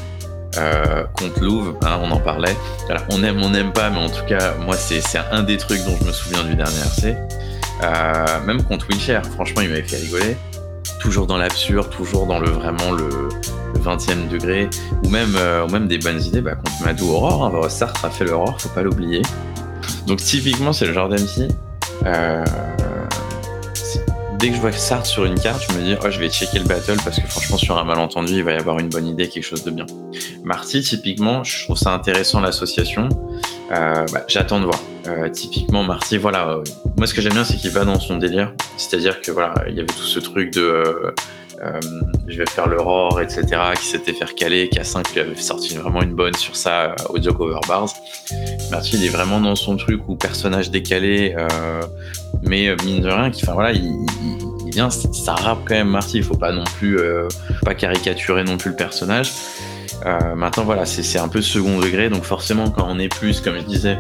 Euh, 0.58 1.04
contre 1.18 1.42
Louvre, 1.42 1.78
hein, 1.82 1.98
on 2.02 2.10
en 2.10 2.20
parlait. 2.20 2.54
on 3.10 3.22
aime, 3.24 3.42
on 3.42 3.50
n'aime 3.50 3.72
pas, 3.72 3.88
mais 3.88 3.98
en 3.98 4.10
tout 4.10 4.24
cas, 4.26 4.54
moi, 4.60 4.76
c'est 4.76 5.00
un 5.30 5.42
des 5.42 5.56
trucs 5.56 5.82
dont 5.84 5.96
je 5.98 6.04
me 6.04 6.12
souviens 6.12 6.44
du 6.44 6.54
dernier 6.54 6.76
RC. 6.76 7.16
Euh, 7.82 8.40
même 8.44 8.62
contre 8.62 8.86
Wheelchair, 8.90 9.24
franchement, 9.24 9.62
il 9.62 9.70
m'avait 9.70 9.82
fait 9.82 9.96
rigoler. 9.96 10.36
Toujours 11.00 11.26
dans 11.26 11.38
l'absurde, 11.38 11.88
toujours 11.88 12.26
dans 12.26 12.38
le 12.38 12.50
vraiment 12.50 12.92
le, 12.92 13.08
20e 13.80 14.28
degré, 14.28 14.68
ou 15.02 15.08
même, 15.08 15.34
ou 15.66 15.72
même 15.72 15.88
des 15.88 15.98
bonnes 15.98 16.20
idées, 16.20 16.42
bah, 16.42 16.54
contre 16.54 16.84
Madou 16.84 17.08
Aurore, 17.08 17.46
hein, 17.46 17.68
Sartre 17.68 18.04
a 18.04 18.10
fait 18.10 18.24
l'aurore, 18.24 18.60
faut 18.60 18.68
pas 18.68 18.82
l'oublier. 18.82 19.22
Donc 20.06 20.18
typiquement, 20.18 20.72
c'est 20.74 20.86
le 20.86 20.92
genre 20.92 21.08
d'MC. 21.08 21.48
Euh, 24.42 24.46
dès 24.46 24.50
que 24.50 24.56
je 24.56 24.61
vois 24.61 24.72
Sartre 24.72 25.06
sur 25.06 25.25
une 25.25 25.38
carte, 25.38 25.64
je 25.68 25.76
me 25.76 25.82
dis, 25.82 25.94
oh, 26.02 26.11
je 26.11 26.18
vais 26.18 26.28
checker 26.28 26.58
le 26.58 26.64
battle 26.64 26.96
parce 27.04 27.20
que 27.20 27.26
franchement, 27.26 27.56
sur 27.56 27.78
un 27.78 27.84
malentendu, 27.84 28.34
il 28.34 28.44
va 28.44 28.52
y 28.52 28.56
avoir 28.56 28.78
une 28.78 28.88
bonne 28.88 29.06
idée, 29.06 29.28
quelque 29.28 29.44
chose 29.44 29.64
de 29.64 29.70
bien. 29.70 29.87
Marty, 30.44 30.82
typiquement, 30.82 31.44
je 31.44 31.64
trouve 31.64 31.76
ça 31.76 31.92
intéressant 31.92 32.40
l'association. 32.40 33.08
Euh, 33.70 34.04
bah, 34.12 34.25
j'attends 34.28 34.61
de 34.61 34.64
voir. 34.64 34.80
typiquement, 35.32 35.82
Marty, 35.84 36.16
voilà. 36.16 36.61
moi, 36.96 37.06
ce 37.06 37.14
que 37.14 37.20
j'aime 37.20 37.32
bien, 37.32 37.44
c'est 37.44 37.56
qu'il 37.56 37.70
va 37.70 37.84
dans 37.84 38.00
son 38.00 38.18
délire. 38.18 38.52
C'est-à-dire 38.76 39.20
que 39.20 39.30
voilà, 39.30 39.54
il 39.68 39.75
y 39.75 39.78
avait 39.78 39.87
tout 39.87 40.04
ce 40.04 40.18
truc 40.18 40.52
de 40.52 41.14
je 42.26 42.38
vais 42.38 42.47
faire 42.47 42.66
l'aurore, 42.66 43.21
etc., 43.21 43.45
qui 43.78 43.87
s'était 43.87 44.12
fait 44.12 44.35
caler, 44.35 44.69
qui 44.69 44.78
a 44.78 44.85
5 44.85 45.12
lui 45.12 45.21
avait 45.21 45.37
sorti 45.37 45.76
vraiment 45.76 46.02
une 46.02 46.14
bonne 46.14 46.35
sur 46.35 46.57
ça, 46.57 46.95
audio 47.11 47.33
cover 47.33 47.61
bars. 47.69 47.92
Marty, 48.71 48.97
il 48.97 49.04
est 49.04 49.09
vraiment 49.09 49.40
dans 49.40 49.54
son 49.54 49.76
truc 49.76 50.09
où 50.09 50.16
personnage 50.16 50.71
décalé, 50.71 51.37
mais 52.42 52.75
mine 52.85 53.00
de 53.00 53.09
rien, 53.09 53.31
qui, 53.31 53.45
voilà, 53.45 53.73
il, 53.73 54.07
vient, 54.73 54.90
ça 54.90 55.35
rappe 55.35 55.61
quand 55.66 55.75
même 55.75 55.88
Marty, 55.88 56.19
il 56.19 56.25
faut 56.25 56.37
pas 56.37 56.52
non 56.52 56.64
plus, 56.78 56.99
pas 57.64 57.75
caricaturer 57.75 58.42
non 58.45 58.57
plus 58.57 58.71
le 58.71 58.76
personnage. 58.76 59.33
maintenant, 60.35 60.64
voilà, 60.64 60.85
c'est 60.85 61.19
un 61.19 61.28
peu 61.28 61.42
second 61.42 61.78
degré, 61.78 62.11
donc 62.11 62.25
forcément, 62.25 62.71
quand 62.71 62.87
on 62.88 62.99
est 62.99 63.09
plus, 63.09 63.40
comme 63.40 63.57
je 63.57 63.64
disais, 63.64 63.99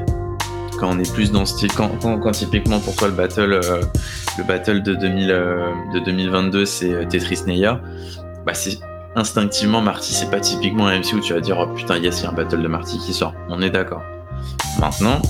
on 0.86 0.98
est 0.98 1.12
plus 1.12 1.30
dans 1.30 1.44
ce 1.44 1.54
style, 1.54 1.72
quand, 1.72 2.30
typiquement 2.32 2.80
pour 2.80 2.94
toi 2.96 3.08
le 3.08 3.14
battle, 3.14 3.52
euh, 3.52 3.82
le 4.38 4.44
battle 4.44 4.82
de, 4.82 4.94
2000, 4.94 5.30
euh, 5.30 5.70
de 5.94 6.00
2022 6.00 6.64
c'est 6.64 6.92
euh, 6.92 7.04
Tetris 7.04 7.42
Neya, 7.46 7.80
bah 8.46 8.54
c'est 8.54 8.78
instinctivement 9.14 9.80
Marty, 9.80 10.14
c'est 10.14 10.30
pas 10.30 10.40
typiquement 10.40 10.86
un 10.86 10.98
MC 10.98 11.14
où 11.14 11.20
tu 11.20 11.34
vas 11.34 11.40
dire 11.40 11.58
oh 11.58 11.66
putain 11.74 11.98
yes 11.98 12.20
il 12.20 12.24
y 12.24 12.26
a 12.26 12.30
un 12.30 12.34
battle 12.34 12.62
de 12.62 12.68
Marty 12.68 12.98
qui 12.98 13.12
sort. 13.12 13.34
On 13.48 13.60
est 13.60 13.70
d'accord. 13.70 14.02
Maintenant, 14.80 15.20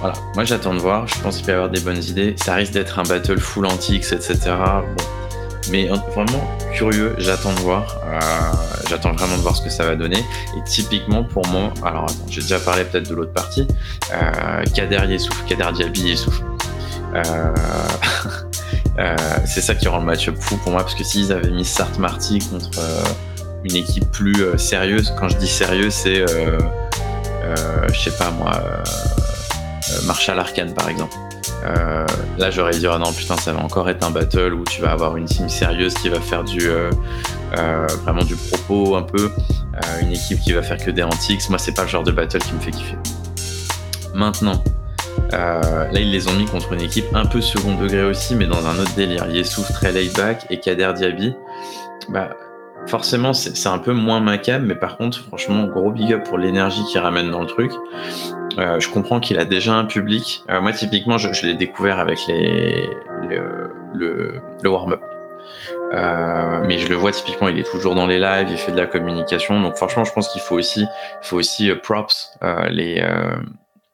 voilà, 0.00 0.14
moi 0.34 0.44
j'attends 0.44 0.74
de 0.74 0.80
voir, 0.80 1.06
je 1.06 1.20
pense 1.20 1.36
qu'il 1.36 1.46
peut 1.46 1.52
y 1.52 1.54
avoir 1.54 1.70
des 1.70 1.80
bonnes 1.80 2.02
idées. 2.02 2.34
Ça 2.36 2.54
risque 2.54 2.72
d'être 2.72 2.98
un 2.98 3.04
battle 3.04 3.38
full 3.38 3.66
antiques, 3.66 4.12
etc. 4.12 4.36
Bon, 4.46 5.04
mais 5.70 5.88
vraiment 6.14 6.58
curieux, 6.74 7.14
j'attends 7.18 7.52
de 7.52 7.60
voir. 7.60 8.00
Euh, 8.04 8.20
j'attends 8.88 9.12
vraiment 9.12 9.36
de 9.36 9.42
voir 9.42 9.56
ce 9.56 9.62
que 9.62 9.70
ça 9.70 9.84
va 9.84 9.96
donner. 9.96 10.18
Et 10.18 10.64
typiquement 10.64 11.24
pour 11.24 11.46
moi, 11.48 11.72
alors 11.84 12.04
attends, 12.04 12.26
j'ai 12.28 12.40
déjà 12.40 12.58
parlé 12.58 12.84
peut-être 12.84 13.08
de 13.08 13.14
l'autre 13.14 13.32
partie. 13.32 13.66
Euh, 14.12 14.64
Kader 14.74 15.06
Yessouf, 15.08 15.44
Kader 15.46 15.72
Diaby 15.74 16.00
Yessouf. 16.02 16.42
Euh, 17.14 17.22
euh, 18.98 19.16
c'est 19.46 19.60
ça 19.60 19.74
qui 19.74 19.88
rend 19.88 19.98
le 19.98 20.04
match 20.04 20.30
fou 20.30 20.56
pour 20.58 20.72
moi 20.72 20.82
parce 20.82 20.94
que 20.94 21.04
s'ils 21.04 21.32
avaient 21.32 21.50
mis 21.50 21.64
Sart 21.64 21.98
Marty 21.98 22.38
contre 22.50 22.70
euh, 22.78 23.04
une 23.64 23.76
équipe 23.76 24.10
plus 24.10 24.58
sérieuse, 24.58 25.12
quand 25.18 25.28
je 25.28 25.36
dis 25.36 25.48
sérieux, 25.48 25.90
c'est 25.90 26.24
je 27.92 27.98
sais 27.98 28.16
pas 28.16 28.30
moi, 28.30 28.52
Marshall 30.04 30.38
Arkan 30.38 30.68
par 30.76 30.88
exemple. 30.88 31.16
Euh, 31.64 32.06
là, 32.38 32.50
j'aurais 32.50 32.72
dit, 32.72 32.86
oh 32.86 32.98
non, 32.98 33.12
putain, 33.12 33.36
ça 33.36 33.52
va 33.52 33.60
encore 33.60 33.88
être 33.88 34.04
un 34.04 34.10
battle 34.10 34.54
où 34.54 34.64
tu 34.64 34.82
vas 34.82 34.92
avoir 34.92 35.16
une 35.16 35.24
team 35.24 35.48
sérieuse 35.48 35.94
qui 35.94 36.08
va 36.08 36.20
faire 36.20 36.44
du 36.44 36.68
euh, 36.68 36.90
euh, 37.58 37.86
vraiment 38.04 38.24
du 38.24 38.36
propos 38.36 38.96
un 38.96 39.02
peu, 39.02 39.30
une 40.00 40.12
équipe 40.12 40.40
qui 40.40 40.52
va 40.52 40.62
faire 40.62 40.78
que 40.78 40.90
des 40.90 41.02
antiques. 41.02 41.48
Moi, 41.48 41.58
c'est 41.58 41.74
pas 41.74 41.82
le 41.82 41.88
genre 41.88 42.02
de 42.02 42.12
battle 42.12 42.38
qui 42.38 42.54
me 42.54 42.60
fait 42.60 42.70
kiffer. 42.70 42.96
Maintenant, 44.14 44.62
là, 45.32 45.88
ils 45.92 46.10
les 46.10 46.28
ont 46.28 46.34
mis 46.34 46.46
contre 46.46 46.72
une 46.72 46.80
équipe 46.80 47.06
un 47.14 47.26
peu 47.26 47.40
second 47.40 47.74
degré 47.74 48.04
aussi, 48.04 48.34
mais 48.34 48.46
dans 48.46 48.66
un 48.66 48.78
autre 48.78 48.94
délire. 48.94 49.26
Yessouf 49.28 49.70
très 49.72 49.92
laid 49.92 50.10
back 50.16 50.46
et 50.50 50.60
Kader 50.60 50.92
Diaby. 50.96 51.34
Bah, 52.08 52.30
forcément, 52.86 53.32
c'est 53.34 53.68
un 53.68 53.78
peu 53.78 53.92
moins 53.92 54.20
macabre, 54.20 54.64
mais 54.66 54.76
par 54.76 54.96
contre, 54.96 55.18
franchement, 55.18 55.66
gros 55.66 55.90
big 55.90 56.12
up 56.12 56.24
pour 56.24 56.38
l'énergie 56.38 56.84
qu'il 56.84 57.00
ramène 57.00 57.30
dans 57.30 57.40
le 57.40 57.46
truc. 57.46 57.72
Euh, 58.58 58.80
je 58.80 58.88
comprends 58.88 59.20
qu'il 59.20 59.38
a 59.38 59.44
déjà 59.44 59.74
un 59.74 59.84
public. 59.84 60.42
Euh, 60.50 60.60
moi, 60.60 60.72
typiquement, 60.72 61.18
je, 61.18 61.46
l'ai 61.46 61.54
découvert 61.54 61.98
avec 61.98 62.18
le, 62.28 63.70
warm-up. 64.64 65.00
Euh, 65.92 66.64
mais 66.66 66.78
je 66.78 66.88
le 66.88 66.96
vois 66.96 67.12
typiquement, 67.12 67.48
il 67.48 67.58
est 67.58 67.70
toujours 67.70 67.94
dans 67.94 68.06
les 68.06 68.18
lives, 68.18 68.48
il 68.50 68.58
fait 68.58 68.72
de 68.72 68.76
la 68.76 68.86
communication. 68.86 69.60
Donc 69.60 69.76
franchement, 69.76 70.04
je 70.04 70.12
pense 70.12 70.28
qu'il 70.28 70.40
faut 70.40 70.56
aussi, 70.56 70.84
faut 71.22 71.36
aussi 71.36 71.72
props 71.74 72.36
les, 72.70 73.00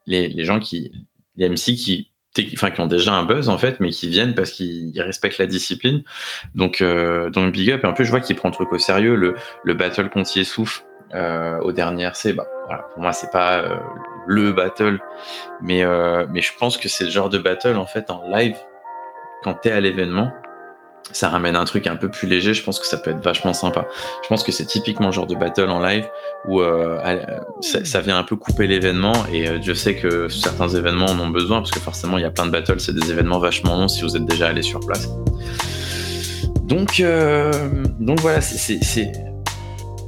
les, 0.07 0.43
gens 0.43 0.59
qui, 0.59 0.91
les 1.35 1.49
MC 1.49 1.75
qui 1.75 2.13
enfin 2.53 2.71
qui 2.71 2.81
ont 2.81 2.87
déjà 2.87 3.13
un 3.13 3.23
buzz 3.23 3.49
en 3.49 3.57
fait, 3.57 3.79
mais 3.79 3.89
qui 3.89 4.09
viennent 4.09 4.33
parce 4.33 4.51
qu'ils 4.51 4.99
respectent 5.01 5.37
la 5.37 5.45
discipline. 5.45 6.03
Donc, 6.55 6.81
euh, 6.81 7.29
donc 7.29 7.53
big 7.53 7.71
up. 7.71 7.83
Et 7.83 7.87
en 7.87 7.93
plus, 7.93 8.05
je 8.05 8.09
vois 8.09 8.21
qu'il 8.21 8.35
prend 8.35 8.49
le 8.49 8.53
truc 8.53 8.71
au 8.71 8.77
sérieux. 8.77 9.15
Le, 9.15 9.35
le 9.63 9.73
battle 9.73 10.09
contre 10.09 10.35
Yessouf 10.35 10.83
euh, 11.13 11.59
au 11.59 11.71
dernier 11.71 12.05
RC, 12.05 12.33
bah, 12.33 12.47
voilà, 12.65 12.83
pour 12.93 13.01
moi, 13.01 13.13
c'est 13.13 13.31
pas 13.31 13.63
le 14.27 14.51
battle, 14.51 14.99
mais, 15.61 15.83
euh, 15.83 16.25
mais 16.29 16.41
je 16.41 16.51
pense 16.57 16.77
que 16.77 16.89
c'est 16.89 17.05
le 17.05 17.11
genre 17.11 17.29
de 17.29 17.37
battle 17.37 17.75
en 17.75 17.85
fait 17.85 18.09
en 18.09 18.23
live 18.29 18.57
quand 19.43 19.55
t'es 19.55 19.71
à 19.71 19.81
l'événement 19.81 20.31
ça 21.11 21.29
ramène 21.29 21.55
un 21.55 21.65
truc 21.65 21.87
un 21.87 21.95
peu 21.95 22.09
plus 22.09 22.27
léger. 22.27 22.53
Je 22.53 22.63
pense 22.63 22.79
que 22.79 22.85
ça 22.85 22.97
peut 22.97 23.11
être 23.11 23.23
vachement 23.23 23.53
sympa. 23.53 23.87
Je 24.23 24.27
pense 24.27 24.43
que 24.43 24.51
c'est 24.51 24.65
typiquement 24.65 25.07
le 25.07 25.13
genre 25.13 25.27
de 25.27 25.35
battle 25.35 25.69
en 25.69 25.81
live 25.81 26.07
où 26.47 26.61
euh, 26.61 26.99
ça, 27.61 28.01
vient 28.01 28.17
un 28.17 28.23
peu 28.23 28.35
couper 28.35 28.67
l'événement. 28.67 29.13
Et 29.31 29.47
euh, 29.47 29.59
je 29.61 29.73
sais 29.73 29.95
que 29.95 30.27
certains 30.29 30.69
événements 30.69 31.07
en 31.07 31.19
ont 31.19 31.29
besoin 31.29 31.59
parce 31.59 31.71
que 31.71 31.79
forcément 31.79 32.17
il 32.17 32.21
y 32.21 32.25
a 32.25 32.31
plein 32.31 32.45
de 32.45 32.51
battles. 32.51 32.79
C'est 32.79 32.95
des 32.95 33.11
événements 33.11 33.39
vachement 33.39 33.75
longs 33.75 33.87
si 33.87 34.01
vous 34.01 34.15
êtes 34.15 34.25
déjà 34.25 34.47
allé 34.47 34.61
sur 34.61 34.79
place. 34.79 35.09
Donc, 36.63 36.99
euh, 36.99 37.51
donc 37.99 38.21
voilà, 38.21 38.41
c'est 38.41 39.11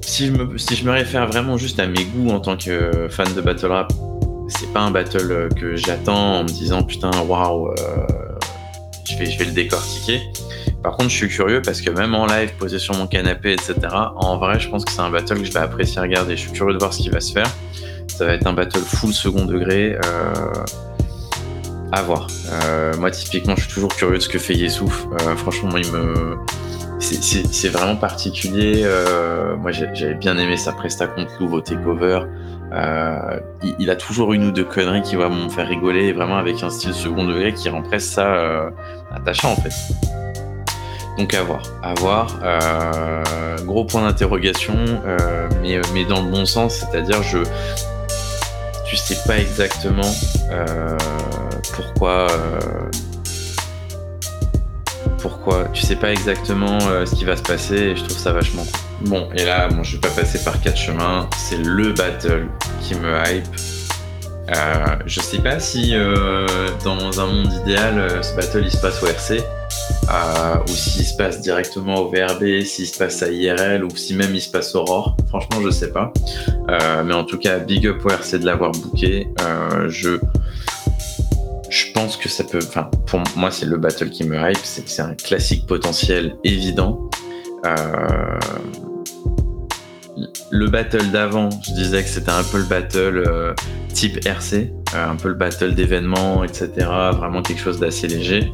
si 0.07 0.27
je 0.27 0.31
me 0.31 0.57
si 0.57 0.75
je 0.75 0.85
me 0.85 0.91
réfère 0.91 1.27
vraiment 1.27 1.57
juste 1.57 1.79
à 1.79 1.87
mes 1.87 2.03
goûts 2.05 2.29
en 2.29 2.39
tant 2.39 2.57
que 2.57 3.07
fan 3.09 3.27
de 3.33 3.41
battle 3.41 3.67
rap, 3.67 3.91
c'est 4.47 4.71
pas 4.73 4.81
un 4.81 4.91
battle 4.91 5.49
que 5.55 5.75
j'attends 5.75 6.39
en 6.39 6.43
me 6.43 6.47
disant 6.47 6.83
putain 6.83 7.11
waouh, 7.27 7.73
je 9.09 9.17
vais 9.17 9.25
je 9.25 9.39
vais 9.39 9.45
le 9.45 9.51
décortiquer. 9.51 10.21
Par 10.85 10.97
contre, 10.97 11.09
je 11.09 11.15
suis 11.15 11.29
curieux 11.29 11.63
parce 11.63 11.81
que 11.81 11.89
même 11.89 12.13
en 12.13 12.27
live, 12.27 12.51
posé 12.59 12.77
sur 12.77 12.93
mon 12.95 13.07
canapé, 13.07 13.53
etc., 13.53 13.75
en 14.17 14.37
vrai, 14.37 14.59
je 14.59 14.69
pense 14.69 14.85
que 14.85 14.91
c'est 14.91 15.01
un 15.01 15.09
battle 15.09 15.39
que 15.39 15.43
je 15.43 15.51
vais 15.51 15.59
apprécier 15.59 15.99
regarder. 15.99 16.35
Je 16.35 16.41
suis 16.41 16.51
curieux 16.51 16.73
de 16.73 16.77
voir 16.77 16.93
ce 16.93 17.01
qui 17.01 17.09
va 17.09 17.19
se 17.19 17.33
faire. 17.33 17.49
Ça 18.07 18.23
va 18.23 18.33
être 18.33 18.45
un 18.45 18.53
battle 18.53 18.81
full 18.81 19.11
second 19.11 19.45
degré. 19.45 19.97
Euh, 20.05 20.33
à 21.91 22.01
voir. 22.01 22.27
Euh, 22.51 22.93
moi, 22.97 23.09
typiquement, 23.09 23.55
je 23.55 23.61
suis 23.61 23.73
toujours 23.73 23.95
curieux 23.95 24.17
de 24.17 24.21
ce 24.21 24.29
que 24.29 24.37
fait 24.37 24.53
Yessouf. 24.53 25.07
Euh, 25.21 25.35
franchement, 25.35 25.69
moi, 25.71 25.79
il 25.79 25.91
me. 25.91 26.37
C'est 27.05 27.69
vraiment 27.69 27.95
particulier. 27.95 28.85
moi, 29.59 29.71
j'avais 29.71 30.15
bien 30.15 30.37
aimé 30.37 30.57
sa 30.57 30.71
presta 30.71 31.07
contre 31.07 31.31
Louvre 31.39 31.57
au 31.57 31.61
takeover. 31.61 32.21
Il, 33.63 33.75
il, 33.79 33.89
a 33.89 33.95
toujours 33.95 34.33
une 34.33 34.45
ou 34.45 34.51
deux 34.51 34.65
conneries 34.65 35.01
qui 35.01 35.15
vont 35.15 35.29
me 35.29 35.49
faire 35.49 35.67
rigoler, 35.67 36.11
vraiment 36.13 36.37
avec 36.37 36.61
un 36.63 36.69
style 36.69 36.93
second 36.93 37.25
degré 37.25 37.53
qui 37.53 37.69
rend 37.69 37.83
presque 37.83 38.13
ça 38.13 38.71
attachant 39.13 39.51
en 39.51 39.55
fait. 39.55 39.71
Donc 41.17 41.33
à 41.33 41.43
voir, 41.43 41.63
à 41.81 41.93
voir. 41.95 42.39
Euh, 42.43 43.23
gros 43.63 43.85
point 43.85 44.01
d'interrogation, 44.03 44.75
euh, 45.05 45.47
mais, 45.61 45.79
mais 45.93 46.03
dans 46.03 46.21
le 46.21 46.29
bon 46.29 46.45
sens, 46.45 46.75
c'est-à-dire 46.75 47.23
je, 47.23 47.39
tu 48.85 48.97
sais 48.97 49.17
pas 49.25 49.37
exactement 49.39 50.11
euh, 50.51 50.97
pourquoi, 51.73 52.27
pourquoi, 55.27 55.65
tu 55.73 55.81
sais 55.81 55.95
pas 55.95 56.11
exactement 56.11 56.79
ce 56.79 57.15
qui 57.15 57.25
va 57.25 57.35
se 57.35 57.41
passer, 57.41 57.75
et 57.75 57.95
je 57.95 58.03
trouve 58.03 58.17
ça 58.17 58.31
vachement. 58.31 58.65
Bon, 59.01 59.27
et 59.35 59.43
là, 59.43 59.67
bon, 59.69 59.81
je 59.81 59.95
vais 59.95 60.01
pas 60.01 60.09
passer 60.09 60.43
par 60.43 60.61
quatre 60.61 60.77
chemins, 60.77 61.27
c'est 61.35 61.57
le 61.57 61.93
battle 61.93 62.47
qui 62.79 62.93
me 62.93 63.17
hype. 63.25 63.47
je 65.07 65.19
sais 65.19 65.39
pas 65.39 65.59
si 65.59 65.95
dans 66.83 67.19
un 67.19 67.25
monde 67.25 67.51
idéal, 67.63 68.23
ce 68.23 68.35
battle 68.35 68.61
il 68.65 68.71
se 68.71 68.77
passe 68.77 69.01
au 69.01 69.07
RC. 69.07 69.43
Euh, 70.09 70.55
ou 70.63 70.67
s'il 70.67 71.05
se 71.05 71.15
passe 71.17 71.41
directement 71.41 72.01
au 72.01 72.09
VRB, 72.09 72.61
s'il 72.61 72.87
se 72.87 72.97
passe 72.97 73.23
à 73.23 73.31
IRL, 73.31 73.83
ou 73.83 73.95
si 73.95 74.13
même 74.13 74.33
il 74.33 74.41
se 74.41 74.49
passe 74.49 74.75
Aurore. 74.75 75.17
Franchement, 75.27 75.61
je 75.63 75.69
sais 75.69 75.91
pas. 75.91 76.13
Euh, 76.69 77.03
mais 77.03 77.13
en 77.13 77.23
tout 77.23 77.37
cas, 77.37 77.59
big 77.59 77.87
up 77.87 78.05
au 78.05 78.09
RC 78.09 78.39
de 78.39 78.45
l'avoir 78.45 78.71
booké. 78.71 79.27
Euh, 79.41 79.89
je, 79.89 80.19
je 81.69 81.91
pense 81.93 82.17
que 82.17 82.29
ça 82.29 82.43
peut. 82.43 82.59
Enfin, 82.61 82.89
pour 83.07 83.21
moi, 83.35 83.51
c'est 83.51 83.65
le 83.65 83.77
battle 83.77 84.09
qui 84.09 84.23
me 84.25 84.37
hype. 84.37 84.57
C'est 84.63 85.01
un 85.01 85.15
classique 85.15 85.65
potentiel 85.67 86.35
évident. 86.43 87.09
le 90.51 90.67
battle 90.69 91.11
d'avant, 91.11 91.49
je 91.49 91.73
disais 91.73 92.03
que 92.03 92.09
c'était 92.09 92.31
un 92.31 92.43
peu 92.43 92.59
le 92.59 92.65
battle 92.65 93.55
type 93.93 94.25
RC, 94.25 94.71
un 94.93 95.15
peu 95.15 95.29
le 95.29 95.35
battle 95.35 95.73
d'événements, 95.73 96.43
etc. 96.43 96.69
Vraiment 97.13 97.41
quelque 97.41 97.61
chose 97.61 97.79
d'assez 97.79 98.07
léger. 98.07 98.51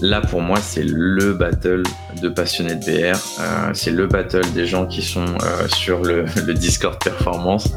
Là, 0.00 0.20
pour 0.20 0.40
moi, 0.40 0.58
c'est 0.60 0.84
le 0.84 1.32
battle 1.32 1.82
de 2.22 2.28
passionnés 2.28 2.76
de 2.76 2.84
BR. 2.84 3.18
Euh, 3.40 3.70
c'est 3.74 3.90
le 3.90 4.06
battle 4.06 4.48
des 4.52 4.64
gens 4.64 4.86
qui 4.86 5.02
sont 5.02 5.24
euh, 5.24 5.66
sur 5.68 6.02
le, 6.02 6.24
Discord 6.54 7.02
Performance, 7.02 7.72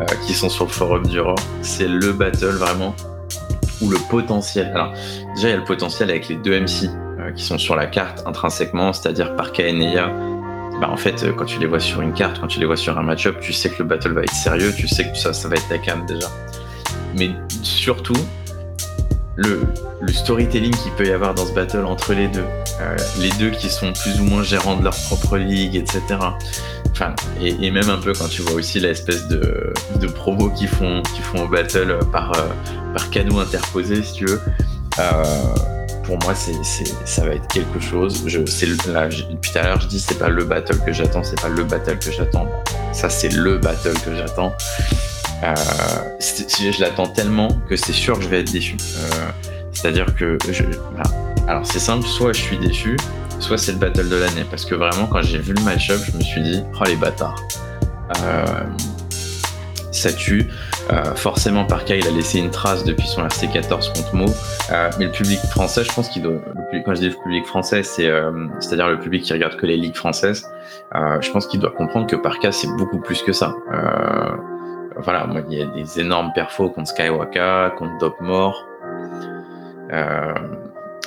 euh, 0.00 0.04
qui 0.26 0.32
sont 0.32 0.48
sur 0.48 0.64
le 0.64 0.70
forum 0.70 1.06
du. 1.06 1.20
C'est 1.60 1.88
le 1.88 2.12
battle 2.12 2.56
vraiment 2.56 2.94
où 3.80 3.90
le 3.90 3.98
potentiel. 4.10 4.70
Alors, 4.74 4.92
déjà, 5.34 5.48
il 5.48 5.50
y 5.50 5.54
a 5.54 5.56
le 5.56 5.64
potentiel 5.64 6.10
avec 6.10 6.28
les 6.28 6.36
deux 6.36 6.58
MC 6.58 6.90
qui 7.34 7.42
sont 7.42 7.58
sur 7.58 7.74
la 7.74 7.86
carte 7.86 8.22
intrinsèquement, 8.26 8.92
c'est-à-dire 8.92 9.34
Parka 9.36 9.66
et. 9.66 9.94
Bah, 10.80 10.90
en 10.90 10.96
fait, 10.96 11.24
quand 11.36 11.46
tu 11.46 11.58
les 11.58 11.66
vois 11.66 11.80
sur 11.80 12.02
une 12.02 12.12
carte, 12.12 12.38
quand 12.38 12.48
tu 12.48 12.60
les 12.60 12.66
vois 12.66 12.76
sur 12.76 12.98
un 12.98 13.02
match-up, 13.02 13.40
tu 13.40 13.54
sais 13.54 13.70
que 13.70 13.78
le 13.78 13.88
battle 13.88 14.12
va 14.12 14.22
être 14.22 14.34
sérieux, 14.34 14.74
tu 14.76 14.86
sais 14.86 15.10
que 15.10 15.16
ça, 15.16 15.32
ça 15.32 15.48
va 15.48 15.56
être 15.56 15.68
ta 15.68 15.78
cam 15.78 16.04
déjà. 16.04 16.28
Mais 17.16 17.30
surtout, 17.62 18.16
le, 19.36 19.60
storytelling 20.08 20.74
qu'il 20.74 20.92
peut 20.92 21.06
y 21.06 21.12
avoir 21.12 21.34
dans 21.34 21.46
ce 21.46 21.52
battle 21.52 21.84
entre 21.84 22.14
les 22.14 22.28
deux. 22.28 22.44
Euh, 22.80 22.96
les 23.18 23.30
deux 23.38 23.50
qui 23.50 23.68
sont 23.68 23.92
plus 23.92 24.20
ou 24.20 24.24
moins 24.24 24.42
gérants 24.42 24.76
de 24.76 24.84
leur 24.84 24.96
propre 24.96 25.36
ligue, 25.36 25.76
etc. 25.76 26.00
Enfin, 26.90 27.14
et, 27.40 27.70
même 27.70 27.90
un 27.90 27.98
peu 27.98 28.12
quand 28.12 28.28
tu 28.28 28.42
vois 28.42 28.54
aussi 28.54 28.80
l'espèce 28.80 29.28
de, 29.28 29.72
de 30.00 30.06
promo 30.06 30.50
qu'ils 30.50 30.68
font, 30.68 31.02
font 31.22 31.44
au 31.44 31.48
battle 31.48 31.98
par, 32.12 32.32
euh, 32.36 32.48
par 32.94 33.10
canot 33.10 33.38
interposé, 33.38 34.02
si 34.02 34.12
tu 34.14 34.24
veux. 34.26 34.40
Euh, 34.98 35.22
pour 36.04 36.18
moi, 36.22 36.34
c'est, 36.34 36.54
ça 37.04 37.26
va 37.26 37.34
être 37.34 37.48
quelque 37.48 37.80
chose. 37.80 38.22
Je, 38.26 38.38
là, 38.90 39.08
depuis 39.08 39.50
tout 39.50 39.58
à 39.58 39.62
l'heure, 39.62 39.80
je 39.80 39.88
dis 39.88 39.98
c'est 40.00 40.18
pas 40.18 40.28
le 40.28 40.44
battle 40.44 40.78
que 40.86 40.92
j'attends, 40.92 41.24
c'est 41.24 41.40
pas 41.40 41.48
le 41.48 41.64
battle 41.64 41.98
que 41.98 42.12
j'attends. 42.12 42.46
Ça, 42.92 43.10
c'est 43.10 43.32
le 43.32 43.58
battle 43.58 43.98
que 44.04 44.14
j'attends. 44.16 44.54
Euh, 45.42 45.54
je 46.20 46.80
l'attends 46.80 47.06
tellement 47.06 47.48
que 47.68 47.76
c'est 47.76 47.92
sûr 47.92 48.16
que 48.18 48.24
je 48.24 48.28
vais 48.28 48.40
être 48.40 48.52
déçu. 48.52 48.76
Euh, 48.76 49.30
c'est-à-dire 49.72 50.14
que 50.14 50.38
je, 50.50 50.64
alors 51.46 51.66
c'est 51.66 51.78
simple, 51.78 52.06
soit 52.06 52.32
je 52.32 52.40
suis 52.40 52.58
déçu, 52.58 52.96
soit 53.40 53.58
c'est 53.58 53.72
le 53.72 53.78
battle 53.78 54.08
de 54.08 54.16
l'année. 54.16 54.44
Parce 54.50 54.64
que 54.64 54.74
vraiment, 54.74 55.06
quand 55.06 55.22
j'ai 55.22 55.38
vu 55.38 55.52
le 55.52 55.62
match-up, 55.62 56.00
je 56.10 56.16
me 56.16 56.22
suis 56.22 56.42
dit, 56.42 56.62
oh 56.80 56.84
les 56.84 56.96
bâtards. 56.96 57.42
Euh, 58.22 58.44
ça 59.96 60.12
tue. 60.12 60.48
Euh, 60.92 61.14
forcément, 61.14 61.64
Parka, 61.64 61.96
il 61.96 62.06
a 62.06 62.10
laissé 62.10 62.38
une 62.38 62.50
trace 62.50 62.84
depuis 62.84 63.06
son 63.06 63.26
RC14 63.26 63.92
contre 63.94 64.14
Mo. 64.14 64.26
Euh, 64.70 64.90
mais 64.98 65.06
le 65.06 65.10
public 65.10 65.40
français, 65.50 65.82
je 65.84 65.92
pense 65.92 66.08
qu'il 66.08 66.22
doit. 66.22 66.34
quand 66.84 66.94
je 66.94 67.00
dis 67.00 67.08
le 67.08 67.22
public 67.22 67.46
français, 67.46 67.82
c'est 67.82 68.06
euh, 68.06 68.46
c'est-à-dire 68.60 68.88
le 68.88 69.00
public 69.00 69.22
qui 69.24 69.32
regarde 69.32 69.56
que 69.56 69.66
les 69.66 69.76
ligues 69.76 69.96
françaises. 69.96 70.48
je 70.94 71.30
pense 71.30 71.46
qu'il 71.46 71.60
doit 71.60 71.72
comprendre 71.72 72.06
que 72.06 72.16
Parka, 72.16 72.52
c'est 72.52 72.68
beaucoup 72.76 72.98
plus 72.98 73.22
que 73.22 73.32
ça. 73.32 73.54
Voilà, 74.98 75.26
moi, 75.26 75.42
il 75.50 75.58
y 75.58 75.62
a 75.62 75.66
des 75.66 76.00
énormes 76.00 76.32
perfos 76.34 76.70
contre 76.70 76.88
Skywaka, 76.88 77.74
contre 77.76 77.98
Dopmore. 77.98 78.66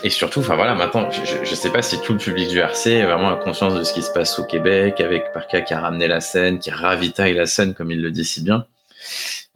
et 0.03 0.09
surtout, 0.09 0.39
enfin 0.39 0.55
voilà, 0.55 0.75
maintenant, 0.75 1.09
je, 1.11 1.43
je, 1.43 1.55
sais 1.55 1.71
pas 1.71 1.81
si 1.81 2.01
tout 2.01 2.13
le 2.13 2.19
public 2.19 2.49
du 2.49 2.59
RC 2.59 3.03
vraiment 3.03 3.29
a 3.29 3.35
conscience 3.35 3.75
de 3.75 3.83
ce 3.83 3.93
qui 3.93 4.01
se 4.01 4.11
passe 4.11 4.39
au 4.39 4.45
Québec, 4.45 5.01
avec 5.01 5.33
Parka 5.33 5.61
qui 5.61 5.73
a 5.73 5.79
ramené 5.81 6.07
la 6.07 6.21
scène, 6.21 6.59
qui 6.59 6.71
ravitaille 6.71 7.33
la 7.33 7.45
scène, 7.45 7.73
comme 7.73 7.91
il 7.91 8.01
le 8.01 8.11
dit 8.11 8.25
si 8.25 8.43
bien. 8.43 8.65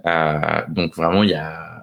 Euh, 0.05 0.61
donc 0.67 0.95
vraiment, 0.95 1.23
il 1.23 1.29
y 1.29 1.35
a 1.35 1.73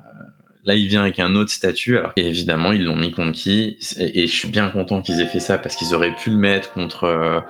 Là, 0.65 0.75
il 0.75 0.89
vient 0.89 1.01
avec 1.03 1.19
un 1.19 1.35
autre 1.37 1.51
statut. 1.51 1.97
Alors, 1.97 2.13
évidemment, 2.17 2.73
ils 2.73 2.85
l'ont 2.85 2.97
mis 2.97 3.13
contre 3.13 3.33
qui 3.33 3.79
et, 3.99 4.27
je 4.27 4.33
suis 4.33 4.49
bien 4.49 4.69
content 4.69 5.01
qu'ils 5.01 5.21
aient 5.21 5.27
fait 5.27 5.41
ça 5.41 5.57
parce 5.57 5.75
qu'ils 5.75 5.95
auraient 5.95 6.15
pu 6.15 6.31
le 6.31 6.37
mettre 6.37 6.73
contre 6.73 7.05
euh, 7.05 7.41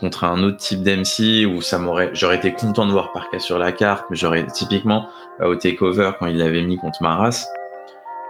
contre 0.00 0.24
un 0.24 0.42
autre 0.42 0.56
type 0.56 0.82
d'MC 0.82 1.46
où 1.46 1.60
ça 1.62 1.78
m'aurait. 1.78 2.10
J'aurais 2.14 2.36
été 2.36 2.52
content 2.52 2.86
de 2.86 2.92
voir 2.92 3.12
Parka 3.12 3.38
sur 3.38 3.58
la 3.58 3.72
carte, 3.72 4.06
mais 4.10 4.16
j'aurais 4.16 4.46
typiquement 4.46 5.08
euh, 5.40 5.46
au 5.46 5.54
takeover 5.54 6.12
quand 6.18 6.26
il 6.26 6.38
l'avait 6.38 6.62
mis 6.62 6.76
contre 6.76 7.02
Maras. 7.02 7.46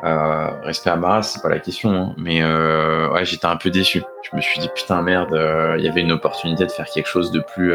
Euh, 0.05 0.49
respect 0.63 0.91
à 0.91 0.97
Maras, 0.97 1.25
c'est 1.25 1.43
pas 1.43 1.51
la 1.51 1.59
question, 1.59 1.93
hein, 1.93 2.15
mais 2.17 2.43
euh, 2.43 3.11
ouais, 3.13 3.25
j'étais 3.25 3.47
un 3.47 3.57
peu 3.57 3.71
déçu. 3.71 4.03
Je 4.31 4.37
me 4.37 4.41
suis 4.41 4.61
dit 4.61 4.69
putain 4.75 5.03
merde, 5.03 5.31
il 5.79 5.85
y 5.85 5.89
avait 5.89 6.01
une 6.01 6.13
opportunité 6.13 6.67
de 6.67 6.73
faire 6.73 6.87
quelque 6.87 7.09
chose 7.09 7.31
de 7.31 7.41
plus 7.41 7.73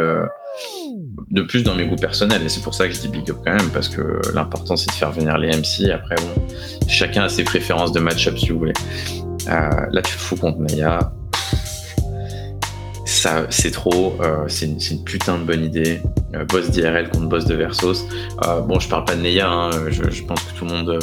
de 1.31 1.41
plus 1.41 1.63
dans 1.63 1.75
mes 1.75 1.85
goûts 1.85 1.95
personnels. 1.95 2.43
Et 2.43 2.49
c'est 2.49 2.61
pour 2.61 2.73
ça 2.73 2.87
que 2.87 2.93
je 2.93 3.01
dis 3.01 3.07
big 3.07 3.29
up 3.29 3.37
quand 3.45 3.53
même, 3.53 3.69
parce 3.71 3.89
que 3.89 4.21
l'important 4.33 4.75
c'est 4.75 4.87
de 4.87 4.95
faire 4.95 5.11
venir 5.11 5.37
les 5.37 5.49
MC. 5.49 5.91
Après, 5.91 6.15
bon, 6.15 6.47
chacun 6.87 7.23
a 7.23 7.29
ses 7.29 7.43
préférences 7.43 7.91
de 7.91 7.99
match-up 7.99 8.37
si 8.37 8.49
vous 8.49 8.59
voulez. 8.59 8.73
Euh, 9.47 9.69
là, 9.91 10.01
tu 10.01 10.15
te 10.15 10.21
fous 10.21 10.35
contre 10.35 10.59
Naya. 10.59 11.11
C'est 13.49 13.71
trop. 13.71 14.17
Euh, 14.21 14.45
c'est 14.47 14.65
une, 14.65 15.03
putain 15.03 15.37
de 15.37 15.43
bonne 15.43 15.63
idée. 15.63 16.01
Euh, 16.33 16.45
boss 16.45 16.69
d'IRL 16.69 17.09
contre 17.09 17.27
boss 17.27 17.45
de 17.45 17.55
Versos. 17.55 18.05
bon, 18.67 18.79
je 18.79 18.87
parle 18.87 19.05
pas 19.05 19.15
de 19.15 19.21
Naya. 19.21 19.49
Hein, 19.49 19.69
je, 19.89 20.23
pense 20.23 20.41
que 20.43 20.57
tout 20.57 20.65
le 20.65 20.71
monde 20.71 20.99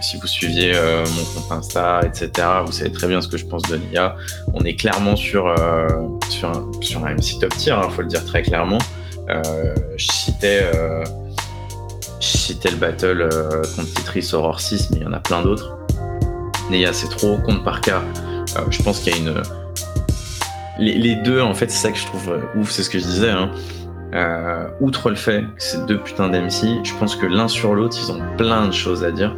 si 0.00 0.16
vous 0.18 0.26
suiviez 0.26 0.72
euh, 0.74 1.04
mon 1.16 1.24
compte 1.24 1.52
Insta, 1.52 2.00
etc., 2.04 2.48
vous 2.64 2.72
savez 2.72 2.92
très 2.92 3.08
bien 3.08 3.20
ce 3.20 3.28
que 3.28 3.36
je 3.36 3.46
pense 3.46 3.62
de 3.62 3.76
Nia. 3.76 4.16
On 4.54 4.60
est 4.60 4.76
clairement 4.76 5.16
sur, 5.16 5.46
euh, 5.46 5.88
sur, 6.28 6.48
un, 6.48 7.14
MC 7.14 7.40
top 7.40 7.54
tier, 7.56 7.72
il 7.72 7.84
hein, 7.84 7.90
faut 7.90 8.02
le 8.02 8.08
dire 8.08 8.24
très 8.24 8.42
clairement. 8.42 8.78
Euh, 9.28 9.74
je 9.96 10.06
citais, 10.06 10.70
le 12.70 12.76
battle 12.76 13.28
contre 13.74 13.94
Titris 13.94 14.30
Aurore 14.32 14.60
6, 14.60 14.90
mais 14.90 14.98
il 14.98 15.02
y 15.02 15.06
en 15.06 15.12
a 15.12 15.20
plein 15.20 15.42
d'autres. 15.42 15.76
Neya, 16.70 16.92
c'est 16.92 17.08
trop. 17.08 17.38
Contre 17.38 17.62
Parka, 17.62 18.02
je 18.70 18.82
pense 18.82 19.00
qu'il 19.00 19.12
y 19.12 19.16
a 19.16 19.18
une. 19.18 19.42
Les, 20.78 21.14
deux, 21.16 21.40
en 21.40 21.54
fait, 21.54 21.70
c'est 21.70 21.88
ça 21.88 21.92
que 21.92 21.98
je 21.98 22.04
trouve 22.04 22.38
ouf, 22.56 22.70
c'est 22.70 22.82
ce 22.82 22.90
que 22.90 22.98
je 22.98 23.04
disais. 23.04 23.30
Hein. 23.30 23.50
outre 24.80 25.10
le 25.10 25.16
fait 25.16 25.42
que 25.42 25.62
c'est 25.62 25.84
deux 25.86 25.98
putains 25.98 26.28
d'MC, 26.28 26.84
je 26.84 26.94
pense 26.98 27.16
que 27.16 27.26
l'un 27.26 27.48
sur 27.48 27.74
l'autre, 27.74 27.96
ils 27.98 28.12
ont 28.12 28.20
plein 28.36 28.66
de 28.66 28.72
choses 28.72 29.04
à 29.04 29.10
dire. 29.10 29.36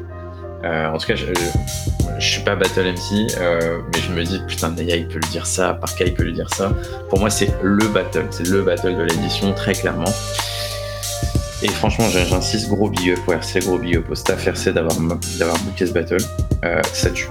Euh, 0.64 0.88
en 0.88 0.98
tout 0.98 1.06
cas, 1.06 1.14
je, 1.14 1.26
je, 2.18 2.26
suis 2.26 2.42
pas 2.42 2.56
Battle 2.56 2.92
MC, 2.92 3.32
euh, 3.38 3.78
mais 3.94 4.00
je 4.00 4.12
me 4.12 4.24
dis, 4.24 4.40
putain, 4.46 4.70
Naya, 4.70 4.96
il 4.96 5.06
peut 5.06 5.20
lui 5.20 5.30
dire 5.30 5.46
ça, 5.46 5.74
Parka, 5.74 6.04
il 6.04 6.14
peut 6.14 6.24
lui 6.24 6.32
dire 6.32 6.52
ça. 6.52 6.72
Pour 7.08 7.20
moi, 7.20 7.30
c'est 7.30 7.50
le 7.62 7.86
battle, 7.86 8.26
c'est 8.30 8.48
le 8.48 8.62
battle 8.62 8.96
de 8.96 9.02
l'édition, 9.02 9.52
très 9.52 9.72
clairement. 9.72 10.12
Et 11.62 11.68
franchement, 11.68 12.06
j'insiste, 12.08 12.68
gros 12.68 12.88
big 12.88 13.10
up 13.10 13.18
au 13.26 13.32
RC, 13.32 13.60
gros 13.60 13.78
big 13.78 13.96
up 13.96 14.10
au 14.10 14.14
staff 14.14 14.46
RC 14.46 14.72
d'avoir 14.72 14.96
booké 14.96 15.86
ce 15.86 15.92
battle. 15.92 16.18
Euh, 16.64 16.80
ça 16.92 17.10
tue. 17.10 17.28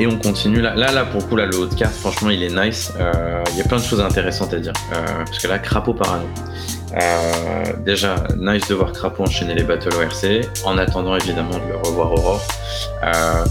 Et 0.00 0.06
on 0.08 0.18
continue. 0.18 0.60
Là, 0.60 0.74
là, 0.74 0.90
là, 0.90 1.04
pour 1.04 1.20
le 1.20 1.26
coup, 1.26 1.36
là, 1.36 1.46
le 1.46 1.56
haut 1.56 1.66
de 1.66 1.74
carte, 1.74 1.94
franchement, 1.94 2.30
il 2.30 2.42
est 2.42 2.50
nice. 2.50 2.92
Euh, 2.98 3.42
il 3.52 3.58
y 3.58 3.60
a 3.60 3.64
plein 3.64 3.76
de 3.76 3.82
choses 3.82 4.00
intéressantes 4.00 4.52
à 4.52 4.58
dire. 4.58 4.72
Euh, 4.92 5.24
parce 5.24 5.38
que 5.38 5.46
là, 5.46 5.58
Crapaud 5.58 5.94
Parano. 5.94 6.26
Euh, 7.00 7.64
déjà, 7.84 8.16
nice 8.36 8.66
de 8.68 8.74
voir 8.74 8.92
Crapaud 8.92 9.22
enchaîner 9.22 9.54
les 9.54 9.62
battles 9.62 9.94
ORC. 9.94 10.46
En 10.64 10.78
attendant, 10.78 11.16
évidemment, 11.16 11.58
de 11.58 11.68
le 11.68 11.76
revoir 11.76 12.12
Aurore. 12.12 12.42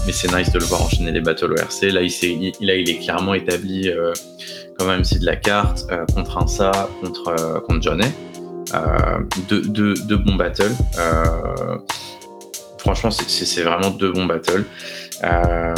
mais 0.06 0.12
c'est 0.12 0.34
nice 0.36 0.52
de 0.52 0.58
le 0.58 0.66
voir 0.66 0.82
enchaîner 0.82 1.12
les 1.12 1.20
battles 1.20 1.52
ORC. 1.52 1.82
Là, 1.92 2.02
il, 2.02 2.12
il, 2.22 2.52
là, 2.66 2.74
il 2.74 2.90
est 2.90 2.98
clairement 2.98 3.32
établi 3.32 3.90
comme 4.78 4.88
MC 4.88 5.20
de 5.20 5.26
la 5.26 5.36
carte 5.36 5.86
contre 6.14 6.38
Insa, 6.38 6.88
contre, 7.00 7.62
contre 7.66 7.82
Johnny. 7.82 8.06
deux, 9.48 9.94
deux, 9.94 10.16
bons 10.16 10.34
battles. 10.34 10.72
Franchement, 12.84 13.10
c'est 13.10 13.62
vraiment 13.62 13.90
deux 13.90 14.12
bons 14.12 14.26
battles. 14.26 14.64
Euh, 15.24 15.74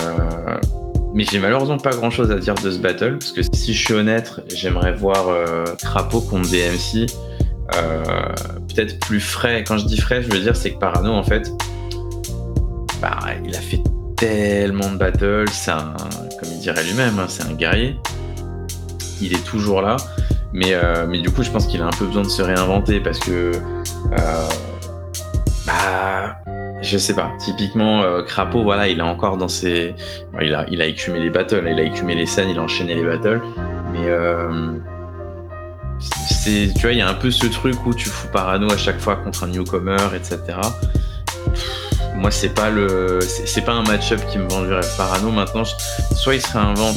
mais 1.15 1.25
j'ai 1.25 1.39
malheureusement 1.39 1.79
pas 1.79 1.93
grand 1.93 2.11
chose 2.11 2.31
à 2.33 2.39
dire 2.39 2.55
de 2.57 2.71
ce 2.71 2.79
battle, 2.79 3.19
parce 3.19 3.31
que 3.31 3.43
si 3.43 3.73
je 3.73 3.85
suis 3.85 3.95
honnête, 3.95 4.41
j'aimerais 4.49 4.93
voir 4.93 5.29
euh, 5.29 5.65
Crapaud 5.79 6.21
contre 6.21 6.51
DMC 6.51 7.07
euh, 7.77 8.03
peut-être 8.69 8.99
plus 9.01 9.21
frais. 9.21 9.65
Quand 9.67 9.79
je 9.79 9.87
dis 9.87 10.01
frais, 10.01 10.21
je 10.21 10.29
veux 10.29 10.41
dire 10.41 10.57
c'est 10.57 10.73
que 10.73 10.79
Parano 10.79 11.13
en 11.13 11.23
fait, 11.23 11.51
bah, 13.01 13.19
il 13.45 13.55
a 13.55 13.61
fait 13.61 13.83
tellement 14.17 14.91
de 14.91 14.97
battles, 14.97 15.45
un, 15.69 15.95
comme 16.41 16.49
il 16.53 16.59
dirait 16.59 16.83
lui-même, 16.83 17.19
hein, 17.21 17.27
c'est 17.29 17.45
un 17.45 17.55
guerrier. 17.55 17.97
Il 19.23 19.33
est 19.33 19.45
toujours 19.45 19.81
là, 19.81 19.97
mais, 20.53 20.75
mais 21.09 21.21
du 21.21 21.31
coup 21.31 21.43
je 21.43 21.51
pense 21.51 21.67
qu'il 21.67 21.81
a 21.81 21.87
un 21.87 21.91
peu 21.91 22.07
besoin 22.07 22.23
de 22.23 22.29
se 22.29 22.43
réinventer 22.43 23.01
parce 23.01 23.21
que 23.21 23.53
je 26.87 26.99
sais 26.99 27.15
pas. 27.15 27.33
Typiquement, 27.39 28.03
euh, 28.03 28.23
Crapaud, 28.23 28.63
voilà, 28.63 28.89
il 28.89 28.99
est 28.99 29.03
encore 29.03 29.37
dans 29.37 29.49
ses. 29.49 29.95
il, 30.41 30.55
a, 30.55 30.67
il 30.71 30.81
a 30.81 30.87
écumé 30.87 31.21
les 31.21 31.31
battles, 31.31 31.67
il 31.71 31.79
a 31.79 31.83
écumé 31.83 32.15
les 32.15 32.27
scènes, 32.27 32.49
il 32.49 32.59
a 32.59 32.63
enchaîné 32.63 32.95
les 32.95 33.05
battles. 33.05 33.41
Mais. 33.93 34.07
Euh, 34.07 34.73
tu 36.45 36.81
vois, 36.83 36.93
il 36.93 36.99
y 36.99 37.03
a 37.03 37.09
un 37.09 37.15
peu 37.15 37.31
ce 37.31 37.47
truc 37.47 37.75
où 37.87 37.95
tu 37.95 38.09
fous 38.09 38.29
parano 38.29 38.71
à 38.71 38.77
chaque 38.77 39.01
fois 39.01 39.17
contre 39.17 39.45
un 39.45 39.49
newcomer, 39.49 39.97
etc. 40.15 40.59
moi, 42.15 42.31
c'est 42.31 42.55
pas 42.55 42.71
le, 42.71 43.19
c'est, 43.21 43.63
pas 43.63 43.73
un 43.73 43.83
match-up 43.83 44.21
qui 44.31 44.39
me 44.39 44.49
vend 44.49 44.63
du 44.63 44.73
rêve. 44.73 44.89
Parano, 44.97 45.31
maintenant, 45.31 45.65
soit 46.15 46.35
il 46.35 46.41
se 46.41 46.53
réinvente, 46.53 46.97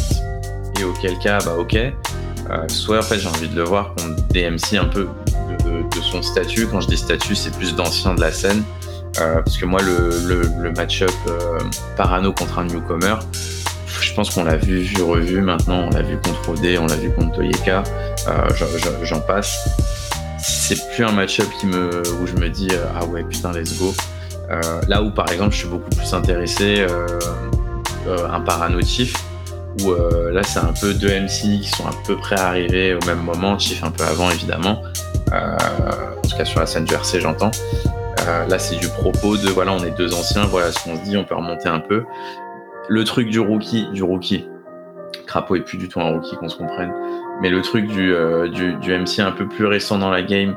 et 0.80 0.84
auquel 0.84 1.18
cas, 1.20 1.40
bah 1.40 1.56
ok. 1.58 1.76
Euh, 1.76 2.68
soit 2.68 3.00
en 3.00 3.02
fait, 3.02 3.20
j'ai 3.20 3.28
envie 3.28 3.48
de 3.48 3.56
le 3.56 3.64
voir 3.64 3.94
contre 3.96 4.22
DMC 4.28 4.78
un 4.80 4.86
peu 4.86 5.08
de, 5.66 5.96
de 5.96 6.02
son 6.02 6.22
statut. 6.22 6.68
Quand 6.68 6.82
je 6.82 6.88
dis 6.88 6.98
statut, 6.98 7.36
c'est 7.36 7.56
plus 7.56 7.76
d'ancien 7.76 8.16
de 8.16 8.22
la 8.22 8.32
scène. 8.32 8.64
Euh, 9.18 9.42
parce 9.42 9.58
que 9.58 9.66
moi, 9.66 9.82
le, 9.82 10.72
match-up 10.78 11.12
euh, 11.28 11.60
Parano 11.98 12.32
contre 12.32 12.60
un 12.60 12.66
newcomer, 12.66 13.16
je 14.02 14.14
pense 14.14 14.30
qu'on 14.30 14.44
l'a 14.44 14.58
vu, 14.58 14.80
vu, 14.80 15.02
revu 15.02 15.42
maintenant. 15.42 15.88
On 15.88 15.90
l'a 15.90 16.02
vu 16.02 16.18
contre 16.18 16.50
OD, 16.50 16.78
on 16.80 16.88
l'a 16.88 16.96
vu 16.96 17.12
contre 17.12 17.34
Toyeka. 17.34 17.84
Euh, 18.28 18.50
j'en 19.04 19.20
passe. 19.22 19.68
C'est 20.38 20.94
plus 20.94 21.04
un 21.04 21.12
match-up 21.12 21.48
où 21.64 22.28
je 22.28 22.34
me 22.36 22.50
dis 22.50 22.70
ah 22.96 23.04
ouais 23.06 23.24
putain 23.24 23.52
let's 23.52 23.78
go. 23.78 23.94
là 24.88 25.02
où 25.02 25.12
par 25.12 25.30
exemple 25.32 25.52
je 25.52 25.58
suis 25.58 25.68
beaucoup 25.68 25.90
plus 25.90 26.14
intéressé 26.14 26.86
un 28.08 28.40
Parano 28.40 28.80
Chief 28.82 29.14
où 29.82 29.94
là 30.32 30.42
c'est 30.44 30.60
un 30.60 30.74
peu 30.80 30.94
deux 30.94 31.10
MC 31.10 31.60
qui 31.60 31.68
sont 31.68 31.86
à 31.86 31.92
peu 32.06 32.16
près 32.16 32.40
arrivés 32.40 32.94
au 32.94 33.06
même 33.06 33.20
moment, 33.20 33.60
Chief 33.60 33.84
un 33.84 33.92
peu 33.92 34.06
avant 34.06 34.30
évidemment, 34.30 34.82
en 35.34 36.28
tout 36.28 36.38
cas 36.38 36.46
sur 36.46 36.60
la 36.62 36.66
scène 36.66 36.86
du 36.86 36.94
RC 36.94 37.20
j'entends, 37.20 37.52
euh, 38.30 38.46
là, 38.46 38.60
c'est 38.60 38.76
du 38.76 38.88
propos 38.88 39.38
de 39.38 39.50
voilà, 39.50 39.74
on 39.74 39.84
est 39.84 39.96
deux 39.98 40.14
anciens, 40.14 40.46
voilà 40.46 40.72
ce 40.72 40.84
qu'on 40.84 40.96
se 40.96 41.04
dit, 41.04 41.18
on 41.18 41.24
peut 41.24 41.36
remonter 41.36 41.68
un 41.68 41.80
peu. 41.80 42.04
Le 42.88 43.04
truc 43.04 43.30
du 43.30 43.40
rookie, 43.40 43.88
du 43.92 44.04
rookie. 44.04 44.48
Crapaud 45.26 45.56
est 45.56 45.62
plus 45.62 45.78
du 45.78 45.88
tout 45.90 46.00
un 46.00 46.12
rookie, 46.12 46.36
qu'on 46.36 46.50
se 46.50 46.58
comprenne. 46.58 46.94
Mais 47.42 47.50
le 47.50 47.62
truc 47.62 47.88
du, 47.88 48.14
euh, 48.14 48.48
MC 48.48 49.20
un 49.20 49.32
peu 49.32 49.48
plus 49.48 49.66
récent 49.66 49.98
dans 49.98 50.12
la 50.12 50.22
game, 50.22 50.56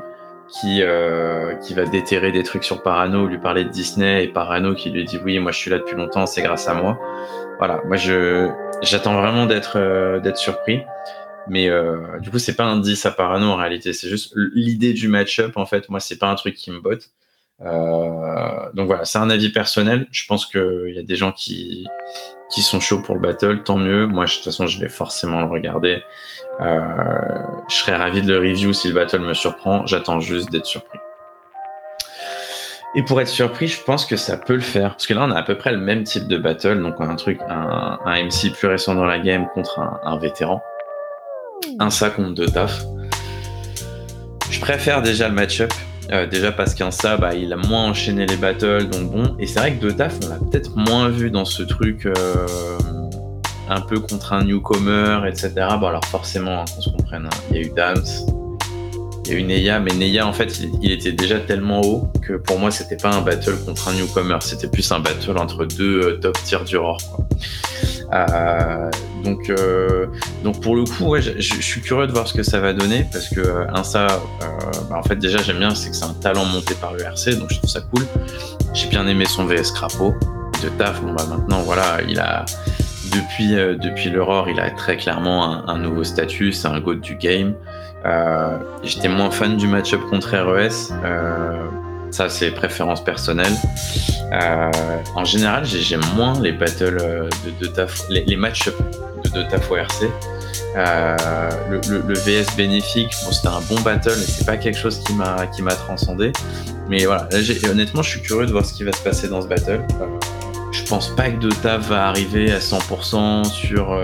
qui, 0.49 0.81
euh, 0.81 1.55
qui 1.55 1.73
va 1.73 1.85
déterrer 1.85 2.31
des 2.31 2.43
trucs 2.43 2.63
sur 2.63 2.83
Parano, 2.83 3.27
lui 3.27 3.39
parler 3.39 3.63
de 3.63 3.69
Disney, 3.69 4.25
et 4.25 4.27
Parano 4.27 4.75
qui 4.75 4.91
lui 4.91 5.03
dit 5.05 5.19
oui, 5.23 5.39
moi 5.39 5.51
je 5.51 5.57
suis 5.57 5.71
là 5.71 5.79
depuis 5.79 5.95
longtemps, 5.95 6.27
c'est 6.27 6.43
grâce 6.43 6.67
à 6.67 6.75
moi. 6.75 6.99
Voilà, 7.57 7.81
moi 7.85 7.97
j'attends 8.81 9.19
vraiment 9.19 9.45
d'être 9.47 10.19
d'être 10.19 10.37
surpris. 10.37 10.81
Mais 11.47 11.69
du 12.19 12.29
coup, 12.29 12.39
c'est 12.39 12.55
pas 12.55 12.65
un 12.65 12.79
10 12.79 13.05
à 13.05 13.11
Parano 13.11 13.47
en 13.47 13.55
réalité, 13.55 13.93
c'est 13.93 14.09
juste 14.09 14.33
l'idée 14.35 14.93
du 14.93 15.07
match-up 15.07 15.53
en 15.55 15.65
fait. 15.65 15.89
Moi, 15.89 15.99
c'est 15.99 16.19
pas 16.19 16.27
un 16.27 16.35
truc 16.35 16.55
qui 16.55 16.69
me 16.69 16.79
botte. 16.79 17.09
Donc 17.59 18.87
voilà, 18.87 19.05
c'est 19.05 19.19
un 19.19 19.29
avis 19.29 19.49
personnel. 19.49 20.07
Je 20.11 20.25
pense 20.27 20.45
qu'il 20.45 20.93
y 20.95 20.99
a 20.99 21.03
des 21.03 21.15
gens 21.15 21.31
qui, 21.31 21.87
qui 22.49 22.61
sont 22.61 22.79
chauds 22.79 23.01
pour 23.01 23.15
le 23.15 23.21
battle, 23.21 23.63
tant 23.63 23.77
mieux. 23.77 24.07
Moi, 24.07 24.25
de 24.25 24.31
toute 24.31 24.43
façon, 24.43 24.67
je 24.67 24.79
vais 24.79 24.89
forcément 24.89 25.41
le 25.41 25.47
regarder. 25.47 26.03
je 26.59 27.75
serais 27.75 27.95
ravi 27.95 28.21
de 28.21 28.33
le 28.33 28.39
review 28.39 28.73
si 28.73 28.89
le 28.89 28.93
battle 28.93 29.19
me 29.19 29.33
surprend. 29.33 29.85
J'attends 29.85 30.19
juste 30.19 30.51
d'être 30.51 30.65
surpris. 30.65 30.99
Et 32.95 33.01
pour 33.01 33.19
être 33.21 33.27
surpris, 33.27 33.67
je 33.67 33.81
pense 33.81 34.05
que 34.05 34.15
ça 34.15 34.37
peut 34.37 34.53
le 34.53 34.61
faire. 34.61 34.91
Parce 34.91 35.07
que 35.07 35.13
là, 35.15 35.23
on 35.23 35.31
a 35.31 35.39
à 35.39 35.43
peu 35.43 35.57
près 35.57 35.71
le 35.71 35.79
même 35.79 36.03
type 36.03 36.27
de 36.27 36.37
battle. 36.37 36.81
Donc, 36.81 36.95
un 36.99 37.15
truc, 37.15 37.39
un, 37.49 37.97
MC 38.05 38.51
plus 38.53 38.67
récent 38.67 38.93
dans 38.93 39.05
la 39.05 39.17
game 39.17 39.47
contre 39.53 39.79
un, 39.79 40.17
vétéran. 40.19 40.61
Un 41.79 41.89
ça 41.89 42.11
contre 42.11 42.33
deux 42.33 42.45
taf. 42.45 42.83
Je 44.51 44.59
préfère 44.59 45.01
déjà 45.01 45.27
le 45.27 45.33
match-up. 45.33 45.73
Euh, 46.11 46.27
déjà 46.27 46.51
parce 46.51 46.75
qu'un 46.75 46.91
ça, 46.91 47.17
bah, 47.17 47.33
il 47.33 47.53
a 47.53 47.55
moins 47.55 47.85
enchaîné 47.85 48.25
les 48.25 48.35
battles, 48.35 48.89
donc 48.89 49.11
bon. 49.11 49.35
Et 49.39 49.47
c'est 49.47 49.59
vrai 49.59 49.73
que 49.73 49.81
deux 49.81 49.93
taf, 49.93 50.15
on 50.25 50.29
l'a 50.29 50.35
peut-être 50.35 50.75
moins 50.75 51.09
vu 51.09 51.31
dans 51.31 51.45
ce 51.45 51.63
truc 51.63 52.05
euh, 52.05 52.13
un 53.69 53.81
peu 53.81 53.99
contre 53.99 54.33
un 54.33 54.43
newcomer, 54.43 55.21
etc. 55.27 55.53
Bon, 55.79 55.87
alors 55.87 56.05
forcément, 56.05 56.61
hein, 56.61 56.65
qu'on 56.75 56.81
se 56.81 56.89
comprenne, 56.89 57.25
hein, 57.25 57.37
il 57.51 57.55
y 57.55 57.59
a 57.59 57.61
eu 57.63 57.71
Dams, 57.75 58.03
il 59.29 59.59
y 59.59 59.69
a 59.69 59.79
mais 59.79 59.93
Neya, 59.93 60.27
en 60.27 60.33
fait, 60.33 60.59
il, 60.81 60.91
était 60.91 61.11
déjà 61.11 61.39
tellement 61.39 61.81
haut 61.81 62.07
que 62.21 62.33
pour 62.33 62.59
moi, 62.59 62.71
c'était 62.71 62.97
pas 62.97 63.13
un 63.13 63.21
battle 63.21 63.55
contre 63.65 63.87
un 63.87 63.93
newcomer, 63.93 64.37
c'était 64.41 64.67
plus 64.67 64.91
un 64.91 64.99
battle 64.99 65.37
entre 65.37 65.65
deux 65.65 66.01
euh, 66.01 66.19
top 66.19 66.37
tiers 66.43 66.63
du 66.63 66.77
Roar. 66.77 66.97
Euh, 68.13 68.89
donc, 69.23 69.49
euh, 69.49 70.07
donc 70.43 70.61
pour 70.61 70.75
le 70.75 70.83
coup, 70.83 71.05
ouais, 71.05 71.21
je, 71.21 71.61
suis 71.61 71.81
curieux 71.81 72.07
de 72.07 72.11
voir 72.11 72.27
ce 72.27 72.33
que 72.33 72.43
ça 72.43 72.59
va 72.59 72.73
donner 72.73 73.05
parce 73.11 73.29
que 73.29 73.65
un 73.73 73.83
ça, 73.83 74.07
bah, 74.89 74.97
en 74.97 75.03
fait, 75.03 75.15
déjà, 75.15 75.39
j'aime 75.41 75.59
bien, 75.59 75.73
c'est 75.73 75.89
que 75.89 75.95
c'est 75.95 76.05
un 76.05 76.13
talent 76.13 76.45
monté 76.45 76.75
par 76.75 76.93
le 76.93 77.01
RC, 77.01 77.35
donc 77.35 77.51
je 77.51 77.57
trouve 77.57 77.69
ça 77.69 77.81
cool. 77.81 78.05
J'ai 78.73 78.87
bien 78.87 79.07
aimé 79.07 79.25
son 79.25 79.45
VS 79.45 79.71
Crapaud 79.73 80.13
de 80.61 80.69
taf. 80.77 81.01
Bon, 81.01 81.13
bah 81.13 81.25
maintenant, 81.29 81.61
voilà, 81.61 81.99
il 82.07 82.19
a 82.19 82.45
depuis, 83.11 83.51
depuis 83.53 84.09
l'Aurore, 84.09 84.49
il 84.49 84.59
a 84.59 84.69
très 84.71 84.97
clairement 84.97 85.45
un, 85.45 85.67
un 85.67 85.77
nouveau 85.77 86.03
statut, 86.03 86.51
c'est 86.51 86.67
un 86.67 86.79
goat 86.79 86.95
du 86.95 87.15
game. 87.15 87.55
Euh, 88.05 88.57
j'étais 88.83 89.07
moins 89.07 89.31
fan 89.31 89.57
du 89.57 89.67
match-up 89.67 90.01
contre 90.09 90.35
RES. 90.35 90.93
Euh, 91.03 91.67
ça, 92.11 92.29
c'est 92.29 92.51
préférence 92.51 93.03
personnelle. 93.03 93.53
Euh, 94.33 94.69
en 95.15 95.25
général, 95.25 95.65
j'aime 95.65 96.01
moins 96.15 96.39
les 96.39 96.51
battles 96.51 97.29
de, 97.59 97.67
taf, 97.67 98.03
les, 98.09 98.35
match-up 98.35 98.75
de, 99.23 99.29
de 99.29 99.43
taf 99.43 99.71
ORC. 99.71 100.09
le, 100.75 102.01
le, 102.07 102.13
VS 102.13 102.55
bénéfique, 102.57 103.13
c'était 103.13 103.47
un 103.47 103.61
bon 103.61 103.79
battle, 103.81 104.15
mais 104.17 104.25
c'est 104.25 104.45
pas 104.45 104.57
quelque 104.57 104.77
chose 104.77 104.99
qui 104.99 105.13
m'a 105.13 105.75
transcendé. 105.75 106.33
Mais 106.89 107.05
voilà, 107.05 107.29
honnêtement, 107.69 108.01
je 108.01 108.09
suis 108.09 108.21
curieux 108.21 108.45
de 108.45 108.51
voir 108.51 108.65
ce 108.65 108.73
qui 108.73 108.83
va 108.83 108.91
se 108.91 109.01
passer 109.01 109.29
dans 109.29 109.41
ce 109.41 109.47
battle. 109.47 109.81
je 110.71 110.83
pense 110.83 111.15
pas 111.15 111.29
que 111.29 111.37
Dotaf 111.37 111.87
va 111.87 112.07
arriver 112.07 112.51
à 112.51 112.59
100% 112.59 113.45
sur 113.45 113.97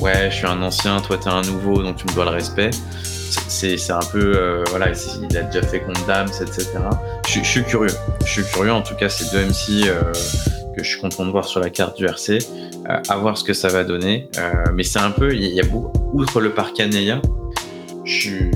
ouais, 0.00 0.30
je 0.30 0.34
suis 0.34 0.46
un 0.46 0.62
ancien, 0.62 1.00
toi 1.00 1.18
t'es 1.18 1.28
un 1.28 1.42
nouveau, 1.42 1.82
donc 1.82 1.96
tu 1.96 2.06
me 2.06 2.14
dois 2.14 2.24
le 2.24 2.30
respect 2.30 2.70
c'est 3.48 3.90
un 3.90 3.98
peu 4.12 4.34
euh, 4.36 4.64
voilà 4.70 4.88
il 4.90 5.36
a 5.36 5.42
déjà 5.42 5.66
fait 5.66 5.80
contre 5.80 6.04
Dams 6.06 6.28
etc 6.40 6.70
je, 7.26 7.40
suis 7.40 7.64
curieux. 7.64 7.94
Je 8.24 8.30
suis 8.30 8.44
curieux 8.44 8.72
en 8.72 8.82
tout 8.82 8.94
cas 8.94 9.08
c'est 9.08 9.30
deux 9.32 9.44
MC 9.44 9.88
euh, 9.88 10.02
que 10.76 10.82
je 10.82 10.88
suis 10.88 11.00
content 11.00 11.24
de 11.24 11.30
voir 11.30 11.44
sur 11.44 11.60
la 11.60 11.70
carte 11.70 11.96
du 11.96 12.04
RC 12.04 12.38
euh, 12.88 13.00
à 13.08 13.16
voir 13.16 13.38
ce 13.38 13.44
que 13.44 13.52
ça 13.52 13.68
va 13.68 13.84
donner. 13.84 14.28
Mais 14.74 14.82
c'est 14.82 14.98
un 14.98 15.10
peu 15.10 15.34
il 15.34 15.42
y 15.42 15.60
a 15.60 15.64
beaucoup 15.64 16.10
outre 16.12 16.40
le 16.40 16.50
parc 16.50 16.78
Aneia 16.80 17.20
je 18.04 18.50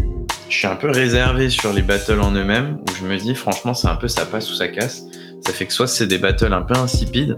suis 0.48 0.66
un 0.66 0.76
peu 0.76 0.90
réservé 0.90 1.50
sur 1.50 1.72
les 1.72 1.82
battles 1.82 2.20
en 2.20 2.32
eux-mêmes 2.32 2.78
où 2.88 2.94
je 2.94 3.04
me 3.04 3.16
dis 3.16 3.34
franchement 3.34 3.74
c'est 3.74 3.88
un 3.88 3.96
peu 3.96 4.08
ça 4.08 4.26
passe 4.26 4.50
ou 4.50 4.54
ça 4.54 4.68
casse. 4.68 5.04
Ça 5.46 5.52
fait 5.52 5.66
que 5.66 5.72
soit 5.72 5.86
c'est 5.86 6.06
des 6.06 6.18
battles 6.18 6.52
un 6.52 6.62
peu 6.62 6.74
insipides 6.74 7.36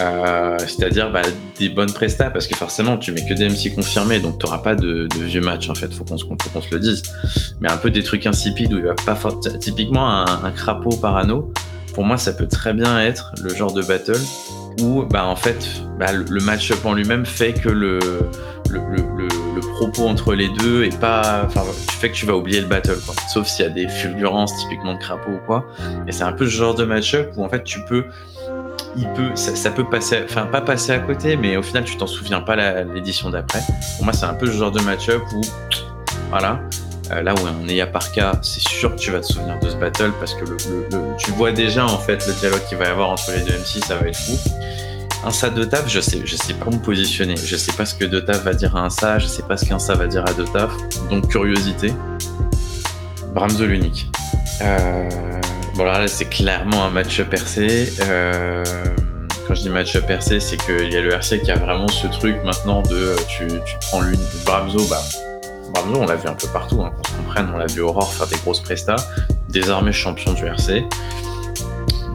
euh, 0.00 0.56
c'est-à-dire 0.58 1.10
bah, 1.10 1.22
des 1.58 1.68
bonnes 1.68 1.92
prestats, 1.92 2.30
parce 2.30 2.46
que 2.46 2.56
forcément 2.56 2.96
tu 2.96 3.12
mets 3.12 3.24
que 3.26 3.34
des 3.34 3.48
MC 3.48 3.74
confirmés, 3.74 4.18
donc 4.18 4.38
tu 4.38 4.46
n'auras 4.46 4.58
pas 4.58 4.74
de, 4.74 5.08
vieux 5.20 5.40
matchs 5.40 5.68
en 5.68 5.74
fait, 5.74 5.92
faut 5.92 6.04
qu'on 6.04 6.16
se, 6.16 6.74
le 6.74 6.80
dise. 6.80 7.02
Mais 7.60 7.70
un 7.70 7.76
peu 7.76 7.90
des 7.90 8.02
trucs 8.02 8.26
insipides 8.26 8.72
où 8.72 8.78
il 8.78 8.84
va 8.84 8.94
pas 8.94 9.18
typiquement 9.60 10.08
un, 10.08 10.50
crapaud 10.52 10.96
par 10.96 11.16
anneau, 11.16 11.52
pour 11.94 12.04
moi 12.04 12.16
ça 12.16 12.32
peut 12.32 12.46
très 12.46 12.72
bien 12.72 13.00
être 13.00 13.32
le 13.42 13.54
genre 13.54 13.72
de 13.72 13.82
battle 13.82 14.20
où 14.80 15.02
bah, 15.02 15.26
en 15.26 15.36
fait 15.36 15.68
bah, 15.98 16.12
le, 16.12 16.40
match-up 16.40 16.84
en 16.84 16.94
lui-même 16.94 17.26
fait 17.26 17.52
que 17.52 17.68
le, 17.68 17.98
propos 19.74 20.06
entre 20.06 20.34
les 20.34 20.48
deux 20.48 20.84
est 20.84 20.98
pas. 20.98 21.42
Enfin, 21.46 21.62
tu 21.88 21.96
fais 21.96 22.10
que 22.10 22.14
tu 22.14 22.26
vas 22.26 22.36
oublier 22.36 22.60
le 22.60 22.66
battle. 22.66 22.98
Sauf 23.28 23.46
s'il 23.46 23.64
y 23.64 23.68
a 23.68 23.70
des 23.70 23.88
fulgurances 23.88 24.56
typiquement 24.58 24.94
de 24.94 24.98
crapaud 24.98 25.32
ou 25.32 25.46
quoi. 25.46 25.66
Et 26.06 26.12
c'est 26.12 26.24
un 26.24 26.32
peu 26.32 26.46
ce 26.46 26.50
genre 26.50 26.74
de 26.74 26.84
match-up 26.84 27.32
où 27.36 27.44
en 27.44 27.48
fait 27.48 27.64
tu 27.64 27.80
peux 27.86 28.04
il 28.96 29.08
peut, 29.12 29.34
ça, 29.34 29.70
peut 29.70 29.84
passer, 29.84 30.22
enfin 30.24 30.46
pas 30.46 30.60
passer 30.60 30.92
à 30.92 30.98
côté, 30.98 31.36
mais 31.36 31.56
au 31.56 31.62
final 31.62 31.84
tu 31.84 31.96
t'en 31.96 32.06
souviens 32.06 32.40
pas 32.40 32.56
l'édition 32.84 33.30
d'après. 33.30 33.60
Pour 33.96 34.04
moi, 34.04 34.12
c'est 34.12 34.26
un 34.26 34.34
peu 34.34 34.46
ce 34.46 34.52
genre 34.52 34.72
de 34.72 34.80
match-up 34.80 35.22
où, 35.34 35.40
voilà, 36.30 36.60
euh, 37.12 37.22
là 37.22 37.34
où 37.34 37.38
on 37.62 37.68
est 37.68 37.80
à 37.80 37.86
par 37.86 38.12
cas, 38.12 38.32
c'est 38.42 38.60
sûr 38.68 38.94
que 38.94 39.00
tu 39.00 39.10
vas 39.10 39.20
te 39.20 39.26
souvenir 39.26 39.58
de 39.60 39.68
ce 39.68 39.76
battle 39.76 40.12
parce 40.18 40.34
que 40.34 40.44
tu 41.18 41.30
vois 41.32 41.52
déjà 41.52 41.84
en 41.84 41.98
fait 41.98 42.26
le 42.26 42.32
dialogue 42.34 42.62
qu'il 42.68 42.78
va 42.78 42.84
y 42.84 42.88
avoir 42.88 43.10
entre 43.10 43.32
les 43.32 43.40
deux 43.42 43.52
MC, 43.52 43.84
ça 43.84 43.96
va 43.96 44.08
être 44.08 44.16
fou. 44.16 44.38
Un 45.22 45.30
ça 45.30 45.50
de 45.50 45.64
taf, 45.64 45.86
je 45.86 46.00
sais, 46.00 46.22
je 46.24 46.34
sais 46.34 46.54
pas 46.54 46.66
où 46.66 46.70
me 46.70 46.78
positionner. 46.78 47.36
Je 47.36 47.56
sais 47.56 47.72
pas 47.72 47.84
ce 47.84 47.94
que 47.94 48.04
de 48.04 48.20
taf 48.20 48.42
va 48.42 48.54
dire 48.54 48.74
à 48.76 48.80
un 48.80 48.90
ça, 48.90 49.18
je 49.18 49.26
sais 49.26 49.42
pas 49.42 49.56
ce 49.56 49.66
qu'un 49.66 49.78
ça 49.78 49.94
va 49.94 50.06
dire 50.06 50.24
à 50.26 50.32
de 50.32 50.44
taf. 50.44 50.70
Donc 51.10 51.28
curiosité. 51.28 51.92
Bramzo 53.34 53.66
l'unique. 53.66 54.10
Euh, 54.62 55.08
Bon, 55.80 55.86
là, 55.86 56.06
c'est 56.08 56.26
clairement 56.26 56.84
un 56.84 56.90
match-up 56.90 57.32
RC. 57.32 57.88
Euh, 58.02 58.62
quand 59.48 59.54
je 59.54 59.62
dis 59.62 59.70
match-up 59.70 60.10
RC, 60.10 60.38
c'est 60.38 60.58
qu'il 60.58 60.92
y 60.92 60.96
a 60.98 61.00
le 61.00 61.10
RC 61.14 61.40
qui 61.40 61.50
a 61.50 61.54
vraiment 61.54 61.88
ce 61.88 62.06
truc 62.06 62.36
maintenant 62.44 62.82
de 62.82 62.96
euh, 62.96 63.16
tu, 63.26 63.46
prends 63.88 64.02
l'une. 64.02 64.20
Bramzo, 64.44 64.86
bah, 64.90 65.00
Bramzo, 65.72 66.02
on 66.02 66.04
l'a 66.04 66.16
vu 66.16 66.28
un 66.28 66.34
peu 66.34 66.48
partout, 66.48 66.82
hein, 66.82 66.92
qu'on 66.94 67.22
comprenne. 67.22 67.48
On 67.54 67.56
l'a 67.56 67.64
vu 67.64 67.80
Aurore 67.80 68.12
faire 68.12 68.26
des 68.26 68.36
grosses 68.36 68.60
prestats, 68.60 68.96
désormais 69.48 69.90
champion 69.90 70.34
du 70.34 70.44
RC. 70.44 70.84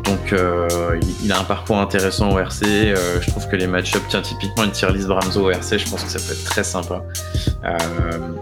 Donc 0.06 0.34
euh, 0.34 1.00
il 1.24 1.32
a 1.32 1.39
un 1.39 1.44
parcours 1.44 1.80
intéressant 1.80 2.32
au 2.32 2.39
RC. 2.39 2.63
Euh, 2.65 3.20
je 3.22 3.30
trouve 3.32 3.48
que 3.48 3.56
les 3.56 3.65
match-ups, 3.65 4.06
tiens, 4.08 4.22
typiquement 4.22 4.63
une 4.63 4.72
tier 4.72 4.91
list 4.91 5.08
Bramzo 5.08 5.46
au 5.46 5.50
RC, 5.50 5.80
je 5.80 5.89
pense 5.89 6.04
que 6.04 6.10
ça 6.10 6.20
peut 6.20 6.34
être 6.34 6.46
très 6.46 6.63
sympa. 6.63 7.02
Euh, 7.63 7.78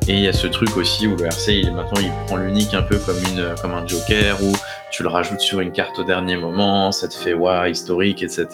et 0.07 0.13
il 0.13 0.19
y 0.19 0.27
a 0.27 0.33
ce 0.33 0.47
truc 0.47 0.75
aussi 0.75 1.07
où 1.07 1.15
le 1.15 1.25
RC, 1.25 1.53
il, 1.53 1.73
maintenant, 1.73 2.01
il 2.01 2.11
prend 2.27 2.35
l'unique 2.35 2.73
un 2.73 2.81
peu 2.81 2.97
comme, 2.97 3.17
une, 3.31 3.55
comme 3.61 3.73
un 3.73 3.87
joker 3.87 4.41
où 4.43 4.51
tu 4.91 5.03
le 5.03 5.09
rajoutes 5.09 5.39
sur 5.39 5.61
une 5.61 5.71
carte 5.71 5.97
au 5.99 6.03
dernier 6.03 6.35
moment, 6.35 6.91
ça 6.91 7.07
te 7.07 7.15
fait 7.15 7.33
ouais, 7.33 7.71
historique, 7.71 8.21
etc. 8.23 8.47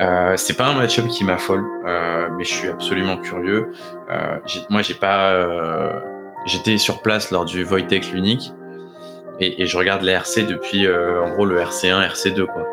Euh, 0.00 0.34
c'est 0.36 0.54
pas 0.54 0.66
un 0.66 0.74
match-up 0.74 1.08
qui 1.08 1.24
m'affole, 1.24 1.64
mais 2.38 2.44
je 2.44 2.52
suis 2.52 2.68
absolument 2.68 3.16
curieux. 3.16 3.72
moi, 4.70 4.82
j'ai 4.82 4.94
pas. 4.94 6.00
J'étais 6.46 6.76
sur 6.76 7.02
place 7.02 7.30
lors 7.30 7.44
du 7.44 7.62
Voitech 7.62 8.10
l'unique 8.12 8.52
et, 9.42 9.66
je 9.66 9.76
regarde 9.76 10.02
les 10.02 10.12
RC 10.12 10.44
depuis, 10.44 10.86
euh, 10.86 11.22
en 11.22 11.30
gros, 11.30 11.44
le 11.44 11.60
RC1, 11.60 12.08
RC2, 12.08 12.46
quoi. 12.46 12.66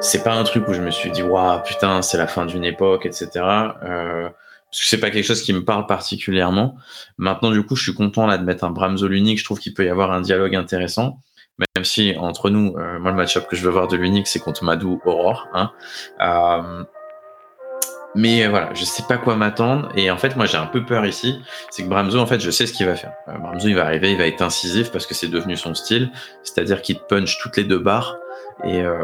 C'est 0.00 0.24
pas 0.24 0.34
un 0.34 0.44
truc 0.44 0.66
où 0.68 0.72
je 0.72 0.80
me 0.80 0.90
suis 0.90 1.10
dit, 1.10 1.22
waouh, 1.22 1.62
putain, 1.62 2.02
c'est 2.02 2.16
la 2.16 2.26
fin 2.26 2.46
d'une 2.46 2.64
époque, 2.64 3.06
etc. 3.06 3.28
Euh, 3.36 4.28
parce 4.70 4.82
que 4.82 4.88
c'est 4.88 5.00
pas 5.00 5.10
quelque 5.10 5.26
chose 5.26 5.42
qui 5.42 5.52
me 5.52 5.64
parle 5.64 5.86
particulièrement. 5.86 6.76
Maintenant, 7.18 7.50
du 7.50 7.62
coup, 7.64 7.76
je 7.76 7.82
suis 7.82 7.94
content 7.94 8.26
là 8.26 8.38
de 8.38 8.44
mettre 8.44 8.64
un 8.64 8.70
Bramzo 8.70 9.08
l'unique. 9.08 9.38
Je 9.38 9.44
trouve 9.44 9.58
qu'il 9.58 9.74
peut 9.74 9.84
y 9.84 9.88
avoir 9.88 10.12
un 10.12 10.20
dialogue 10.20 10.54
intéressant. 10.54 11.18
Même 11.76 11.84
si, 11.84 12.14
entre 12.18 12.48
nous, 12.48 12.74
euh, 12.78 12.98
moi, 12.98 13.10
le 13.10 13.16
match-up 13.16 13.46
que 13.48 13.56
je 13.56 13.62
veux 13.62 13.70
voir 13.70 13.88
de 13.88 13.96
l'unique, 13.96 14.26
c'est 14.26 14.38
contre 14.38 14.64
Madou 14.64 15.00
Aurore. 15.04 15.48
Hein. 15.52 15.70
Euh, 16.20 16.84
mais 18.14 18.44
euh, 18.44 18.48
voilà, 18.48 18.70
je 18.74 18.84
sais 18.84 19.04
pas 19.08 19.16
quoi 19.16 19.36
m'attendre. 19.36 19.88
Et 19.94 20.10
en 20.10 20.16
fait, 20.18 20.36
moi, 20.36 20.46
j'ai 20.46 20.56
un 20.56 20.66
peu 20.66 20.84
peur 20.84 21.06
ici. 21.06 21.40
C'est 21.70 21.84
que 21.84 21.88
Bramzo, 21.88 22.18
en 22.18 22.26
fait, 22.26 22.40
je 22.40 22.50
sais 22.50 22.66
ce 22.66 22.72
qu'il 22.72 22.86
va 22.86 22.96
faire. 22.96 23.12
Euh, 23.28 23.38
Bramzo, 23.38 23.68
il 23.68 23.74
va 23.74 23.84
arriver, 23.84 24.12
il 24.12 24.18
va 24.18 24.26
être 24.26 24.42
incisif 24.42 24.90
parce 24.90 25.06
que 25.06 25.14
c'est 25.14 25.28
devenu 25.28 25.56
son 25.56 25.74
style. 25.74 26.10
C'est-à-dire 26.42 26.82
qu'il 26.82 26.98
punch 26.98 27.38
toutes 27.38 27.56
les 27.56 27.64
deux 27.64 27.78
barres. 27.78 28.16
Et, 28.64 28.80
euh, 28.82 28.94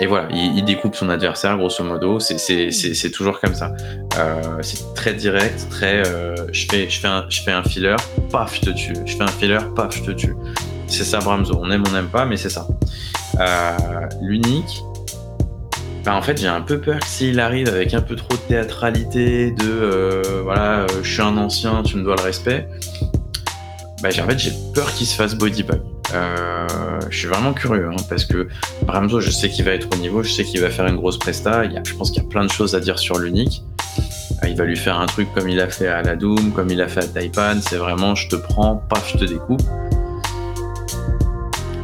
et 0.00 0.06
voilà, 0.06 0.28
il, 0.30 0.64
découpe 0.64 0.94
son 0.94 1.08
adversaire, 1.08 1.56
grosso 1.56 1.82
modo. 1.82 2.20
C'est 2.20 3.10
toujours 3.12 3.40
comme 3.40 3.54
ça. 3.54 3.72
Euh, 4.18 4.58
c'est 4.62 4.94
très 4.94 5.14
direct, 5.14 5.66
très. 5.70 6.06
Euh, 6.06 6.34
je, 6.52 6.66
fais, 6.70 6.88
je, 6.88 7.00
fais 7.00 7.08
un, 7.08 7.26
je 7.28 7.42
fais 7.42 7.52
un 7.52 7.64
filler, 7.64 7.96
paf, 8.30 8.54
je 8.54 8.60
te 8.60 8.70
tue. 8.70 8.94
Je 9.06 9.16
fais 9.16 9.24
un 9.24 9.28
filler, 9.28 9.58
paf, 9.74 9.96
je 9.96 10.02
te 10.04 10.10
tue. 10.12 10.36
C'est 10.86 11.04
ça, 11.04 11.18
Bramzo. 11.18 11.58
On 11.60 11.70
aime, 11.70 11.82
on 11.88 11.92
n'aime 11.92 12.08
pas, 12.08 12.26
mais 12.26 12.36
c'est 12.36 12.50
ça. 12.50 12.66
L'unique, 14.20 14.82
bah, 16.08 16.16
en 16.16 16.22
fait, 16.22 16.40
j'ai 16.40 16.46
un 16.46 16.62
peu 16.62 16.80
peur 16.80 17.00
que 17.00 17.06
s'il 17.06 17.38
arrive 17.38 17.68
avec 17.68 17.92
un 17.92 18.00
peu 18.00 18.16
trop 18.16 18.32
de 18.32 18.40
théâtralité, 18.48 19.50
de 19.50 19.68
euh, 19.68 20.40
voilà, 20.42 20.80
euh, 20.80 20.86
je 21.02 21.12
suis 21.12 21.20
un 21.20 21.36
ancien, 21.36 21.82
tu 21.82 21.98
me 21.98 22.02
dois 22.02 22.16
le 22.16 22.22
respect, 22.22 22.66
bah, 24.02 24.08
en 24.08 24.26
fait, 24.26 24.38
j'ai 24.38 24.54
peur 24.74 24.90
qu'il 24.94 25.06
se 25.06 25.14
fasse 25.14 25.34
bodybug. 25.34 25.82
Euh, 26.14 26.66
je 27.10 27.18
suis 27.18 27.28
vraiment 27.28 27.52
curieux 27.52 27.90
hein, 27.92 28.02
parce 28.08 28.24
que 28.24 28.48
Bramzo, 28.84 29.20
je 29.20 29.30
sais 29.30 29.50
qu'il 29.50 29.66
va 29.66 29.72
être 29.72 29.86
au 29.94 29.98
niveau, 29.98 30.22
je 30.22 30.32
sais 30.32 30.44
qu'il 30.44 30.62
va 30.62 30.70
faire 30.70 30.86
une 30.86 30.96
grosse 30.96 31.18
presta. 31.18 31.66
Il 31.66 31.74
y 31.74 31.76
a, 31.76 31.82
je 31.84 31.92
pense 31.92 32.10
qu'il 32.10 32.22
y 32.22 32.26
a 32.26 32.28
plein 32.30 32.46
de 32.46 32.50
choses 32.50 32.74
à 32.74 32.80
dire 32.80 32.98
sur 32.98 33.18
l'unique. 33.18 33.62
Il 34.46 34.56
va 34.56 34.64
lui 34.64 34.76
faire 34.78 34.98
un 34.98 35.06
truc 35.06 35.28
comme 35.34 35.50
il 35.50 35.60
a 35.60 35.68
fait 35.68 35.88
à 35.88 36.00
la 36.00 36.16
Doom, 36.16 36.52
comme 36.52 36.70
il 36.70 36.80
a 36.80 36.88
fait 36.88 37.00
à 37.04 37.06
Taipan. 37.06 37.60
C'est 37.60 37.76
vraiment 37.76 38.14
je 38.14 38.28
te 38.28 38.36
prends, 38.36 38.76
paf, 38.76 39.12
je 39.12 39.18
te 39.18 39.24
découpe. 39.26 39.60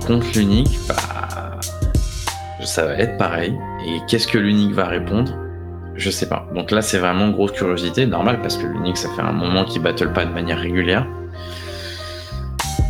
contre 0.07 0.27
l'unique, 0.35 0.79
bah, 0.89 0.97
ça 2.67 2.87
va 2.87 2.95
être 2.95 3.17
pareil. 3.17 3.55
Et 3.87 4.01
qu'est-ce 4.09 4.27
que 4.27 4.39
l'unique 4.39 4.73
va 4.73 4.87
répondre? 4.87 5.33
Je 5.97 6.11
sais 6.11 6.29
pas. 6.29 6.49
Donc 6.55 6.71
là, 6.71 6.83
c'est 6.83 6.99
vraiment 6.99 7.29
grosse 7.31 7.53
curiosité, 7.53 8.07
normal, 8.07 8.41
parce 8.43 8.57
que 8.57 8.67
l'unique, 8.67 8.97
ça 8.97 9.09
fait 9.15 9.23
un 9.23 9.33
moment 9.33 9.65
qu'il 9.65 9.83
battle 9.83 10.13
pas 10.13 10.25
de 10.25 10.33
manière 10.33 10.59
régulière. 10.59 11.07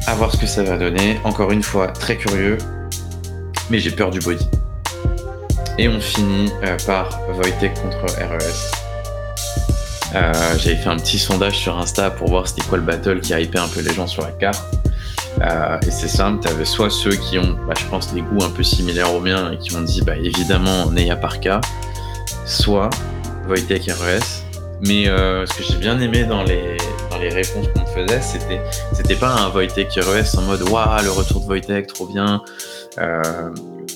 À 0.06 0.14
voir 0.14 0.32
ce 0.32 0.38
que 0.38 0.46
ça 0.46 0.62
va 0.62 0.76
donner. 0.76 1.20
Encore 1.24 1.50
une 1.52 1.62
fois, 1.62 1.88
très 1.88 2.16
curieux, 2.16 2.58
mais 3.70 3.78
j'ai 3.78 3.90
peur 3.90 4.10
du 4.10 4.20
body. 4.20 4.48
Et 5.78 5.88
on 5.88 6.00
finit 6.00 6.50
euh, 6.62 6.76
par 6.86 7.20
Wojtek 7.36 7.74
contre 7.82 8.04
RES. 8.04 8.84
Euh, 10.14 10.32
J'avais 10.58 10.76
fait 10.76 10.88
un 10.88 10.96
petit 10.96 11.18
sondage 11.18 11.58
sur 11.58 11.76
Insta 11.76 12.10
pour 12.10 12.28
voir 12.28 12.46
c'était 12.46 12.62
quoi 12.62 12.78
le 12.78 12.84
battle 12.84 13.20
qui 13.20 13.32
hypait 13.32 13.58
un 13.58 13.68
peu 13.68 13.80
les 13.80 13.92
gens 13.92 14.06
sur 14.06 14.22
la 14.22 14.30
carte. 14.30 14.62
Euh, 15.42 15.78
et 15.86 15.90
c'est 15.90 16.08
simple, 16.08 16.42
tu 16.42 16.48
avais 16.48 16.64
soit 16.64 16.90
ceux 16.90 17.16
qui 17.16 17.38
ont, 17.38 17.56
bah, 17.66 17.74
je 17.78 17.84
pense, 17.86 18.12
des 18.12 18.22
goûts 18.22 18.42
un 18.42 18.50
peu 18.50 18.62
similaires 18.62 19.14
aux 19.14 19.20
miens 19.20 19.52
et 19.52 19.58
qui 19.58 19.74
ont 19.74 19.82
dit 19.82 20.02
bah, 20.02 20.16
évidemment 20.16 20.90
Neya 20.90 21.16
Parka, 21.16 21.60
soit 22.46 22.90
Wojtek 23.48 23.90
RES. 23.90 24.44
Mais 24.86 25.08
euh, 25.08 25.46
ce 25.46 25.54
que 25.54 25.62
j'ai 25.64 25.78
bien 25.78 25.98
aimé 26.00 26.24
dans 26.24 26.42
les, 26.42 26.76
dans 27.10 27.18
les 27.18 27.30
réponses 27.30 27.66
qu'on 27.68 27.80
me 27.80 28.06
faisait, 28.06 28.20
c'était, 28.20 28.60
c'était 28.92 29.16
pas 29.16 29.30
un 29.30 29.50
Wojtek 29.50 29.88
RES 29.94 30.38
en 30.38 30.42
mode 30.42 30.62
waouh, 30.62 31.02
le 31.02 31.10
retour 31.10 31.40
de 31.42 31.46
Wojtek, 31.46 31.86
trop 31.86 32.06
bien. 32.06 32.42
Euh, 32.98 33.22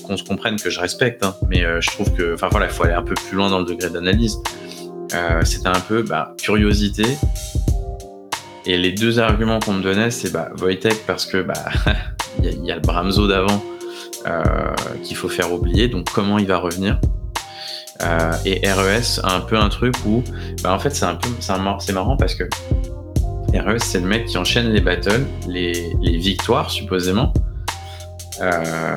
qu'on 0.05 0.17
se 0.17 0.23
comprenne 0.23 0.59
que 0.59 0.69
je 0.69 0.79
respecte, 0.79 1.23
hein. 1.23 1.35
mais 1.47 1.63
je 1.79 1.87
trouve 1.91 2.11
que, 2.13 2.33
enfin 2.33 2.47
voilà, 2.49 2.65
il 2.65 2.71
faut 2.71 2.83
aller 2.83 2.93
un 2.93 3.03
peu 3.03 3.13
plus 3.13 3.37
loin 3.37 3.49
dans 3.49 3.59
le 3.59 3.65
degré 3.65 3.89
d'analyse. 3.89 4.37
C'était 5.43 5.67
un 5.67 5.79
peu 5.79 6.01
bah, 6.03 6.33
curiosité. 6.37 7.05
Et 8.65 8.77
les 8.77 8.91
deux 8.91 9.19
arguments 9.19 9.59
qu'on 9.59 9.73
me 9.73 9.81
donnait, 9.81 10.11
c'est 10.11 10.31
bah, 10.31 10.49
Wojtek 10.59 11.05
parce 11.05 11.25
que 11.25 11.41
bah 11.41 11.53
il 12.43 12.65
y, 12.65 12.71
a 12.71 12.75
le 12.75 12.81
Bramzo 12.81 13.27
d'avant 13.27 13.63
euh, 14.27 14.43
qu'il 15.03 15.15
faut 15.15 15.29
faire 15.29 15.53
oublier. 15.53 15.87
Donc 15.87 16.09
comment 16.11 16.37
il 16.37 16.47
va 16.47 16.57
revenir? 16.57 16.99
Euh, 18.01 18.31
Et 18.45 18.69
RES 18.71 19.21
un 19.23 19.41
peu 19.41 19.57
un 19.57 19.69
truc 19.69 19.93
où, 20.05 20.23
bah, 20.63 20.73
en 20.73 20.79
fait, 20.79 20.91
c'est 20.91 21.05
un 21.05 21.17
c'est 21.79 21.93
marrant 21.93 22.17
parce 22.17 22.35
que 22.35 22.43
RES 23.53 23.79
c'est 23.79 23.99
le 23.99 24.07
mec 24.07 24.25
qui 24.25 24.37
enchaîne 24.37 24.69
les 24.69 24.81
battles, 24.81 25.25
les, 25.47 25.95
victoires 26.01 26.69
supposément. 26.69 27.33
Euh, 28.41 28.95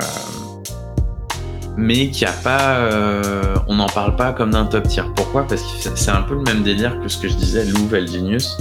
mais 1.75 2.09
qui 2.09 2.23
a 2.23 2.31
pas, 2.31 2.87
on 3.67 3.75
n'en 3.75 3.87
parle 3.87 4.15
pas 4.15 4.31
comme 4.31 4.51
d'un 4.51 4.65
top 4.65 4.87
tier. 4.87 5.03
Pourquoi? 5.15 5.47
Parce 5.47 5.63
que 5.63 5.89
c'est 5.95 6.11
un 6.11 6.21
peu 6.21 6.35
le 6.35 6.41
même 6.41 6.63
délire 6.63 6.99
que 7.01 7.07
ce 7.07 7.17
que 7.17 7.27
je 7.27 7.33
disais, 7.33 7.65
Lou 7.65 7.89
Genius. 7.89 8.57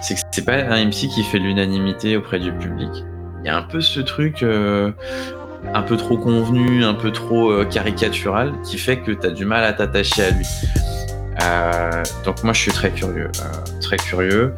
C'est 0.00 0.14
que 0.14 0.20
c'est 0.30 0.44
pas 0.44 0.54
un 0.54 0.84
MC 0.84 1.08
qui 1.08 1.22
fait 1.22 1.38
l'unanimité 1.38 2.16
auprès 2.16 2.38
du 2.38 2.52
public. 2.52 2.90
Il 3.42 3.46
y 3.46 3.48
a 3.48 3.56
un 3.56 3.62
peu 3.62 3.80
ce 3.80 4.00
truc 4.00 4.42
euh, 4.42 4.92
un 5.74 5.82
peu 5.82 5.96
trop 5.96 6.16
convenu, 6.16 6.84
un 6.84 6.94
peu 6.94 7.10
trop 7.10 7.50
euh, 7.50 7.64
caricatural, 7.64 8.52
qui 8.64 8.78
fait 8.78 8.98
que 8.98 9.12
tu 9.12 9.26
as 9.26 9.30
du 9.30 9.44
mal 9.44 9.64
à 9.64 9.72
t'attacher 9.72 10.24
à 10.24 10.30
lui. 10.30 10.46
Euh, 11.42 12.02
donc 12.24 12.42
moi 12.42 12.52
je 12.52 12.60
suis 12.60 12.72
très 12.72 12.90
curieux, 12.90 13.30
très 13.80 13.96
curieux, 13.96 14.54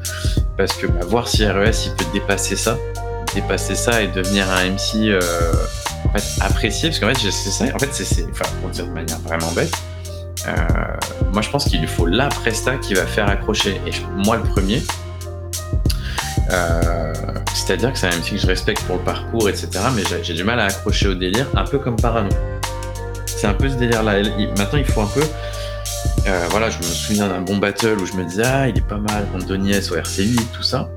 parce 0.57 0.73
que 0.75 0.87
bah, 0.87 1.01
voir 1.07 1.29
si 1.29 1.47
RES 1.47 1.87
il 1.87 1.93
peut 1.93 2.11
dépasser 2.15 2.57
ça, 2.57 2.79
dépasser 3.35 3.75
ça 3.75 4.03
et 4.03 4.09
devenir 4.09 4.47
un 4.51 4.71
MC 4.71 5.15
en 6.07 6.19
fait, 6.19 6.43
apprécier, 6.43 6.89
parce 6.89 6.99
qu'en 6.99 7.09
fait, 7.09 7.31
c'est 7.31 7.51
ça, 7.51 7.65
en 7.75 7.79
fait, 7.79 7.93
c'est, 7.93 8.25
enfin, 8.31 8.51
pour 8.63 8.71
dire 8.71 8.87
de 8.87 8.93
manière 8.93 9.19
vraiment 9.21 9.53
bête, 9.53 9.73
moi, 11.33 11.43
je 11.43 11.51
pense 11.51 11.65
qu'il 11.67 11.81
lui 11.81 11.87
faut 11.87 12.07
la 12.07 12.29
presta 12.29 12.77
qui 12.77 12.95
va 12.95 13.07
faire 13.07 13.29
accrocher. 13.29 13.81
Et 13.87 13.93
moi, 14.25 14.37
le 14.37 14.43
premier, 14.43 14.83
euh, 16.53 17.13
c'est-à-dire 17.55 17.93
que 17.93 17.99
c'est 17.99 18.07
un 18.07 18.17
MC 18.17 18.31
que 18.31 18.37
je 18.39 18.47
respecte 18.47 18.83
pour 18.85 18.97
le 18.97 19.03
parcours, 19.03 19.49
etc., 19.49 19.69
mais 19.95 20.03
j'ai, 20.23 20.35
du 20.35 20.45
mal 20.45 20.61
à 20.61 20.65
accrocher 20.65 21.09
au 21.09 21.15
délire, 21.15 21.47
un 21.55 21.65
peu 21.65 21.79
comme 21.79 21.97
Parano. 21.97 22.31
C'est 23.27 23.47
un 23.47 23.55
peu 23.55 23.69
ce 23.69 23.75
délire-là. 23.75 24.23
Maintenant, 24.59 24.79
il 24.79 24.85
faut 24.85 25.01
un 25.01 25.07
peu. 25.07 25.23
Euh, 26.27 26.47
voilà, 26.51 26.71
je 26.71 26.79
me 26.79 26.83
souviens 26.83 27.29
d'un 27.29 27.41
bon 27.41 27.57
battle 27.57 27.99
où 27.99 28.07
je 28.07 28.15
me 28.15 28.25
disais, 28.25 28.43
ah, 28.45 28.69
il 28.69 28.77
est 28.77 28.87
pas 28.87 28.99
mal 28.99 29.27
contre 29.33 29.47
Donies 29.47 29.91
au 29.91 29.97
RC8, 29.97 30.39
tout 30.53 30.63
ça. 30.63 30.91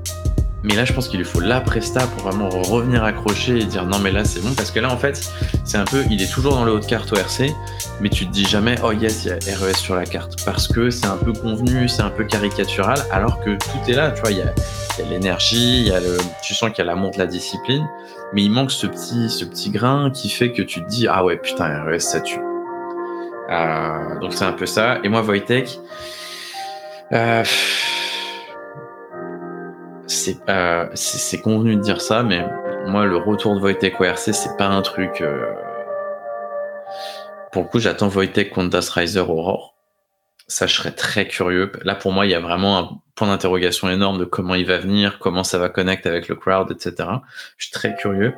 Mais 0.64 0.74
là, 0.74 0.86
je 0.86 0.94
pense 0.94 1.08
qu'il 1.08 1.18
lui 1.18 1.26
faut 1.26 1.40
la 1.40 1.60
presta 1.60 2.06
pour 2.06 2.22
vraiment 2.22 2.48
revenir 2.48 3.04
accrocher 3.04 3.58
et 3.58 3.64
dire 3.64 3.84
non, 3.84 3.98
mais 3.98 4.10
là, 4.10 4.24
c'est 4.24 4.40
bon. 4.40 4.54
Parce 4.54 4.70
que 4.70 4.80
là, 4.80 4.90
en 4.90 4.96
fait, 4.96 5.30
c'est 5.62 5.76
un 5.76 5.84
peu, 5.84 6.02
il 6.10 6.22
est 6.22 6.32
toujours 6.32 6.54
dans 6.54 6.64
le 6.64 6.72
haut 6.72 6.80
de 6.80 6.86
carte 6.86 7.12
au 7.12 7.16
RC, 7.16 7.52
mais 8.00 8.08
tu 8.08 8.26
te 8.26 8.32
dis 8.32 8.46
jamais, 8.46 8.76
oh 8.82 8.90
yes, 8.90 9.26
il 9.26 9.28
y 9.28 9.50
a 9.50 9.56
RES 9.58 9.74
sur 9.74 9.94
la 9.94 10.06
carte. 10.06 10.42
Parce 10.46 10.66
que 10.66 10.88
c'est 10.88 11.06
un 11.06 11.18
peu 11.18 11.34
convenu, 11.34 11.86
c'est 11.86 12.00
un 12.00 12.08
peu 12.08 12.24
caricatural, 12.24 12.98
alors 13.12 13.40
que 13.40 13.50
tout 13.50 13.90
est 13.90 13.92
là, 13.92 14.10
tu 14.10 14.22
vois, 14.22 14.30
il 14.30 14.38
y 14.38 14.42
a, 14.42 14.54
l'énergie, 15.10 15.92
tu 16.42 16.54
sens 16.54 16.70
qu'il 16.70 16.78
y 16.78 16.82
a 16.82 16.84
l'amour 16.84 17.10
de 17.10 17.18
la 17.18 17.26
discipline, 17.26 17.86
mais 18.32 18.42
il 18.42 18.50
manque 18.50 18.70
ce 18.70 18.86
petit, 18.86 19.28
ce 19.28 19.44
petit 19.44 19.70
grain 19.70 20.10
qui 20.10 20.30
fait 20.30 20.52
que 20.52 20.62
tu 20.62 20.82
te 20.82 20.88
dis, 20.88 21.06
ah 21.08 21.24
ouais, 21.24 21.36
putain, 21.36 21.84
RES, 21.84 22.00
ça 22.00 22.20
tue. 22.20 22.40
Euh, 23.50 24.18
donc 24.20 24.32
c'est 24.32 24.44
un 24.44 24.52
peu 24.52 24.66
ça. 24.66 24.98
Et 25.04 25.08
moi, 25.08 25.22
Wojtek, 25.22 25.78
euh, 27.12 27.44
c'est 30.14 31.40
convenu 31.40 31.76
de 31.76 31.80
dire 31.80 32.00
ça, 32.00 32.22
mais 32.22 32.46
moi, 32.86 33.06
le 33.06 33.16
retour 33.16 33.54
de 33.54 33.60
Wojtek 33.60 34.00
au 34.00 34.04
RC, 34.04 34.32
c'est 34.32 34.56
pas 34.56 34.66
un 34.66 34.82
truc. 34.82 35.20
Euh, 35.20 35.52
pour 37.52 37.62
le 37.62 37.68
coup, 37.68 37.78
j'attends 37.78 38.08
Wojtek 38.08 38.50
contre 38.50 38.70
Das 38.70 38.90
Riser 38.90 39.20
Aurore. 39.20 39.74
Ça, 40.46 40.66
je 40.66 40.74
serais 40.74 40.92
très 40.92 41.26
curieux. 41.26 41.72
Là, 41.84 41.94
pour 41.94 42.12
moi, 42.12 42.26
il 42.26 42.30
y 42.30 42.34
a 42.34 42.40
vraiment 42.40 42.78
un 42.78 42.90
point 43.14 43.28
d'interrogation 43.28 43.88
énorme 43.88 44.18
de 44.18 44.26
comment 44.26 44.54
il 44.54 44.66
va 44.66 44.76
venir, 44.76 45.18
comment 45.18 45.42
ça 45.42 45.56
va 45.58 45.70
connecter 45.70 46.10
avec 46.10 46.28
le 46.28 46.34
crowd, 46.34 46.70
etc. 46.70 47.08
Je 47.56 47.66
suis 47.66 47.72
très 47.72 47.94
curieux. 47.96 48.34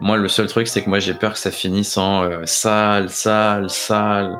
Moi, 0.00 0.16
le 0.16 0.28
seul 0.28 0.46
truc, 0.46 0.68
c'est 0.68 0.84
que 0.84 0.88
moi, 0.88 1.00
j'ai 1.00 1.14
peur 1.14 1.32
que 1.32 1.38
ça 1.38 1.50
finisse 1.50 1.96
en 1.96 2.22
euh, 2.24 2.42
salle, 2.44 3.10
salle, 3.10 3.68
salle. 3.68 4.38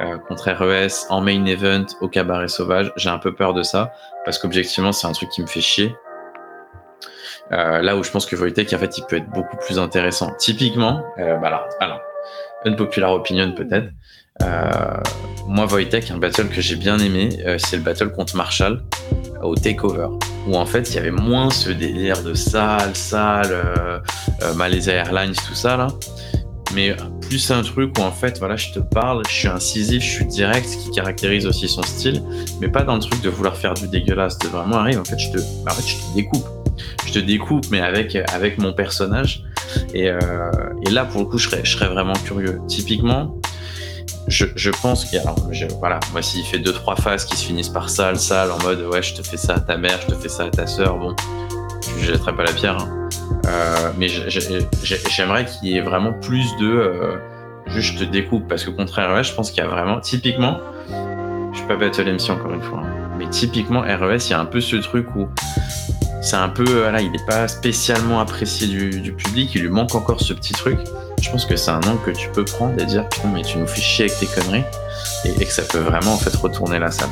Euh, 0.00 0.16
contre 0.16 0.52
RES 0.52 1.10
en 1.10 1.20
main 1.20 1.44
event 1.46 1.86
au 2.00 2.08
cabaret 2.08 2.46
sauvage. 2.46 2.92
J'ai 2.94 3.10
un 3.10 3.18
peu 3.18 3.34
peur 3.34 3.52
de 3.52 3.64
ça 3.64 3.92
parce 4.28 4.38
qu'objectivement, 4.38 4.92
c'est 4.92 5.06
un 5.06 5.12
truc 5.12 5.30
qui 5.30 5.40
me 5.40 5.46
fait 5.46 5.62
chier. 5.62 5.96
Euh, 7.50 7.80
là 7.80 7.96
où 7.96 8.04
je 8.04 8.10
pense 8.10 8.26
que 8.26 8.36
Wojtek, 8.36 8.70
en 8.74 8.78
fait, 8.78 8.98
il 8.98 9.04
peut 9.06 9.16
être 9.16 9.30
beaucoup 9.30 9.56
plus 9.56 9.78
intéressant. 9.78 10.34
Typiquement, 10.38 11.02
euh, 11.18 11.36
bah 11.36 11.46
alors, 11.46 11.66
alors, 11.80 12.00
unpopular 12.66 13.10
opinion 13.10 13.52
peut-être. 13.52 13.88
moi, 15.46 15.64
Wojtek, 15.64 16.10
un 16.10 16.18
battle 16.18 16.50
que 16.50 16.60
j'ai 16.60 16.76
bien 16.76 16.98
aimé, 16.98 17.30
c'est 17.56 17.78
le 17.78 17.82
battle 17.82 18.12
contre 18.12 18.36
Marshall 18.36 18.82
au 19.42 19.54
Takeover, 19.54 20.08
où 20.46 20.58
en 20.58 20.66
fait, 20.66 20.90
il 20.90 20.96
y 20.96 20.98
avait 20.98 21.10
moins 21.10 21.48
ce 21.48 21.70
délire 21.70 22.22
de 22.22 22.34
salle, 22.34 22.94
salle, 22.94 24.02
Malaysia 24.56 24.92
Airlines, 24.92 25.32
tout 25.32 25.54
ça 25.54 25.78
là 25.78 25.86
mais 26.74 26.94
plus 27.22 27.50
un 27.50 27.62
truc 27.62 27.98
où 27.98 28.02
en 28.02 28.12
fait, 28.12 28.38
voilà, 28.38 28.56
je 28.56 28.72
te 28.72 28.78
parle, 28.78 29.22
je 29.28 29.34
suis 29.34 29.48
incisif, 29.48 30.02
je 30.02 30.08
suis 30.08 30.24
direct, 30.26 30.68
ce 30.68 30.76
qui 30.76 30.90
caractérise 30.90 31.46
aussi 31.46 31.68
son 31.68 31.82
style, 31.82 32.22
mais 32.60 32.68
pas 32.68 32.82
dans 32.82 32.94
le 32.94 33.00
truc 33.00 33.20
de 33.22 33.28
vouloir 33.28 33.56
faire 33.56 33.74
du 33.74 33.88
dégueulasse, 33.88 34.38
de 34.38 34.48
vraiment 34.48 34.76
arriver, 34.76 34.98
en 34.98 35.04
fait, 35.04 35.18
je 35.18 35.30
te, 35.30 35.38
en 35.38 35.74
fait, 35.74 35.86
je 35.86 35.96
te 35.96 36.14
découpe. 36.14 36.46
Je 37.06 37.12
te 37.12 37.18
découpe, 37.18 37.66
mais 37.70 37.80
avec, 37.80 38.16
avec 38.32 38.58
mon 38.58 38.72
personnage. 38.72 39.42
Et, 39.94 40.08
euh, 40.08 40.18
là, 40.90 41.04
pour 41.04 41.22
le 41.22 41.26
coup, 41.26 41.38
je 41.38 41.48
serais, 41.48 41.60
je 41.64 41.72
serais 41.72 41.88
vraiment 41.88 42.12
curieux. 42.12 42.60
Typiquement, 42.68 43.34
je, 44.28 44.46
je 44.54 44.70
pense 44.70 45.04
qu'il 45.06 45.20
voilà, 45.78 45.98
moi, 46.12 46.22
s'il 46.22 46.44
fait 46.44 46.58
deux, 46.58 46.72
trois 46.72 46.96
phases 46.96 47.24
qui 47.24 47.36
se 47.36 47.46
finissent 47.46 47.68
par 47.68 47.88
sale, 47.88 48.18
sale, 48.18 48.50
en 48.52 48.62
mode, 48.62 48.80
ouais, 48.92 49.02
je 49.02 49.14
te 49.14 49.22
fais 49.22 49.36
ça 49.36 49.54
à 49.54 49.60
ta 49.60 49.76
mère, 49.76 49.98
je 50.02 50.14
te 50.14 50.20
fais 50.20 50.28
ça 50.28 50.44
à 50.44 50.50
ta 50.50 50.66
sœur, 50.66 50.98
bon, 50.98 51.16
je 51.98 52.12
jetterai 52.12 52.34
pas 52.34 52.44
la 52.44 52.52
pierre, 52.52 52.78
hein. 52.78 53.08
Euh, 53.46 53.92
mais 53.96 54.08
j'aimerais 54.08 55.46
qu'il 55.46 55.68
y 55.68 55.76
ait 55.76 55.80
vraiment 55.80 56.12
plus 56.12 56.56
de 56.56 56.66
euh, 56.66 57.16
juste 57.66 58.02
découpe 58.02 58.46
parce 58.48 58.64
que 58.64 58.70
contraire 58.70 59.14
RES, 59.14 59.24
je 59.24 59.34
pense 59.34 59.50
qu'il 59.50 59.62
y 59.62 59.66
a 59.66 59.68
vraiment 59.68 60.00
typiquement, 60.00 60.58
je 61.52 61.58
suis 61.58 61.66
pas 61.66 61.76
battle 61.76 62.12
MC 62.12 62.30
encore 62.30 62.52
une 62.52 62.62
fois, 62.62 62.80
hein, 62.84 63.10
mais 63.18 63.28
typiquement 63.28 63.80
RES, 63.80 64.16
il 64.26 64.30
y 64.30 64.34
a 64.34 64.40
un 64.40 64.44
peu 64.44 64.60
ce 64.60 64.76
truc 64.76 65.14
où 65.16 65.28
c'est 66.20 66.36
un 66.36 66.48
peu, 66.48 66.64
voilà, 66.64 67.00
il 67.00 67.10
n'est 67.10 67.24
pas 67.26 67.48
spécialement 67.48 68.20
apprécié 68.20 68.66
du, 68.66 69.12
public, 69.12 69.54
il 69.54 69.62
lui 69.62 69.70
manque 69.70 69.94
encore 69.94 70.20
ce 70.20 70.32
petit 70.32 70.52
truc. 70.52 70.78
Je 71.20 71.30
pense 71.30 71.46
que 71.46 71.56
c'est 71.56 71.70
un 71.70 71.80
angle 71.80 72.00
que 72.04 72.10
tu 72.10 72.28
peux 72.30 72.44
prendre 72.44 72.80
et 72.80 72.86
dire 72.86 73.08
putain 73.08 73.28
mais 73.32 73.42
tu 73.42 73.58
nous 73.58 73.66
fais 73.66 73.80
chier 73.80 74.04
avec 74.04 74.18
tes 74.18 74.26
conneries 74.26 74.64
et, 75.24 75.44
que 75.44 75.52
ça 75.52 75.62
peut 75.62 75.78
vraiment 75.78 76.14
en 76.14 76.18
fait 76.18 76.34
retourner 76.36 76.78
la 76.78 76.90
salle. 76.90 77.08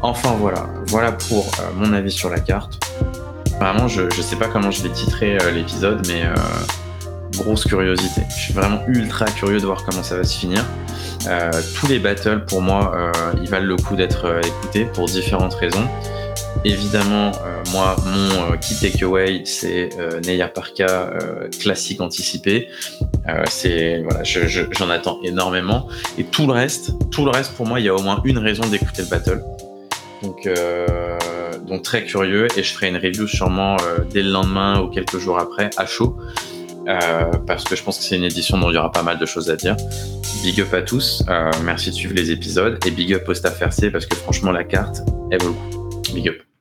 Enfin 0.00 0.34
voilà, 0.38 0.66
voilà 0.86 1.12
pour 1.12 1.46
euh, 1.60 1.70
mon 1.76 1.92
avis 1.92 2.10
sur 2.10 2.28
la 2.28 2.40
carte. 2.40 2.83
Vraiment, 3.60 3.88
je, 3.88 4.02
je 4.10 4.20
sais 4.20 4.36
pas 4.36 4.48
comment 4.48 4.70
je 4.70 4.82
vais 4.82 4.90
titrer 4.90 5.38
euh, 5.40 5.50
l'épisode, 5.50 6.06
mais 6.08 6.24
euh, 6.24 6.34
grosse 7.36 7.64
curiosité. 7.64 8.22
Je 8.28 8.42
suis 8.42 8.52
vraiment 8.52 8.80
ultra 8.88 9.26
curieux 9.26 9.60
de 9.60 9.66
voir 9.66 9.84
comment 9.84 10.02
ça 10.02 10.16
va 10.16 10.24
se 10.24 10.36
finir. 10.36 10.64
Euh, 11.28 11.50
tous 11.76 11.86
les 11.86 11.98
battles, 11.98 12.44
pour 12.44 12.60
moi, 12.60 13.12
ils 13.40 13.48
valent 13.48 13.66
le 13.66 13.76
coup 13.76 13.96
d'être 13.96 14.40
écoutés 14.44 14.84
pour 14.84 15.06
différentes 15.06 15.54
raisons. 15.54 15.88
Évidemment, 16.64 17.32
moi, 17.72 17.96
mon 18.06 18.56
key 18.58 18.74
takeaway, 18.80 19.42
c'est 19.44 19.90
Neya 20.26 20.48
Parka 20.48 21.10
classique 21.60 22.00
anticipé. 22.00 22.68
c'est 23.48 24.02
voilà, 24.02 24.22
j'en 24.22 24.90
attends 24.90 25.18
énormément. 25.24 25.88
Et 26.18 26.24
tout 26.24 26.46
le 26.46 26.52
reste, 26.52 26.92
tout 27.10 27.24
le 27.24 27.30
reste, 27.30 27.52
pour 27.54 27.66
moi, 27.66 27.80
il 27.80 27.86
y 27.86 27.88
a 27.88 27.94
au 27.94 28.02
moins 28.02 28.20
une 28.24 28.38
raison 28.38 28.66
d'écouter 28.66 29.02
le 29.02 29.08
battle. 29.08 29.42
Donc 30.24 30.48
donc 31.66 31.82
très 31.82 32.04
curieux 32.04 32.46
et 32.56 32.62
je 32.62 32.72
ferai 32.72 32.88
une 32.88 32.96
review 32.96 33.26
sûrement 33.26 33.76
euh, 33.82 33.98
dès 34.10 34.22
le 34.22 34.30
lendemain 34.30 34.80
ou 34.80 34.88
quelques 34.88 35.18
jours 35.18 35.38
après 35.38 35.70
à 35.76 35.86
chaud 35.86 36.16
parce 37.46 37.64
que 37.64 37.76
je 37.76 37.82
pense 37.82 37.96
que 37.96 38.04
c'est 38.04 38.16
une 38.16 38.24
édition 38.24 38.58
dont 38.58 38.70
il 38.70 38.74
y 38.74 38.76
aura 38.76 38.92
pas 38.92 39.02
mal 39.02 39.18
de 39.18 39.24
choses 39.24 39.48
à 39.48 39.56
dire. 39.56 39.74
Big 40.42 40.60
up 40.60 40.74
à 40.74 40.82
tous, 40.82 41.24
merci 41.64 41.88
de 41.88 41.94
suivre 41.94 42.14
les 42.14 42.30
épisodes 42.30 42.78
et 42.84 42.90
big 42.90 43.14
up 43.14 43.26
au 43.26 43.32
staff 43.32 43.58
RC 43.62 43.90
parce 43.90 44.04
que 44.04 44.14
franchement 44.16 44.52
la 44.52 44.64
carte, 44.64 44.98
elle 45.30 45.42
vaut. 45.42 45.56
Big 46.12 46.28
up. 46.28 46.53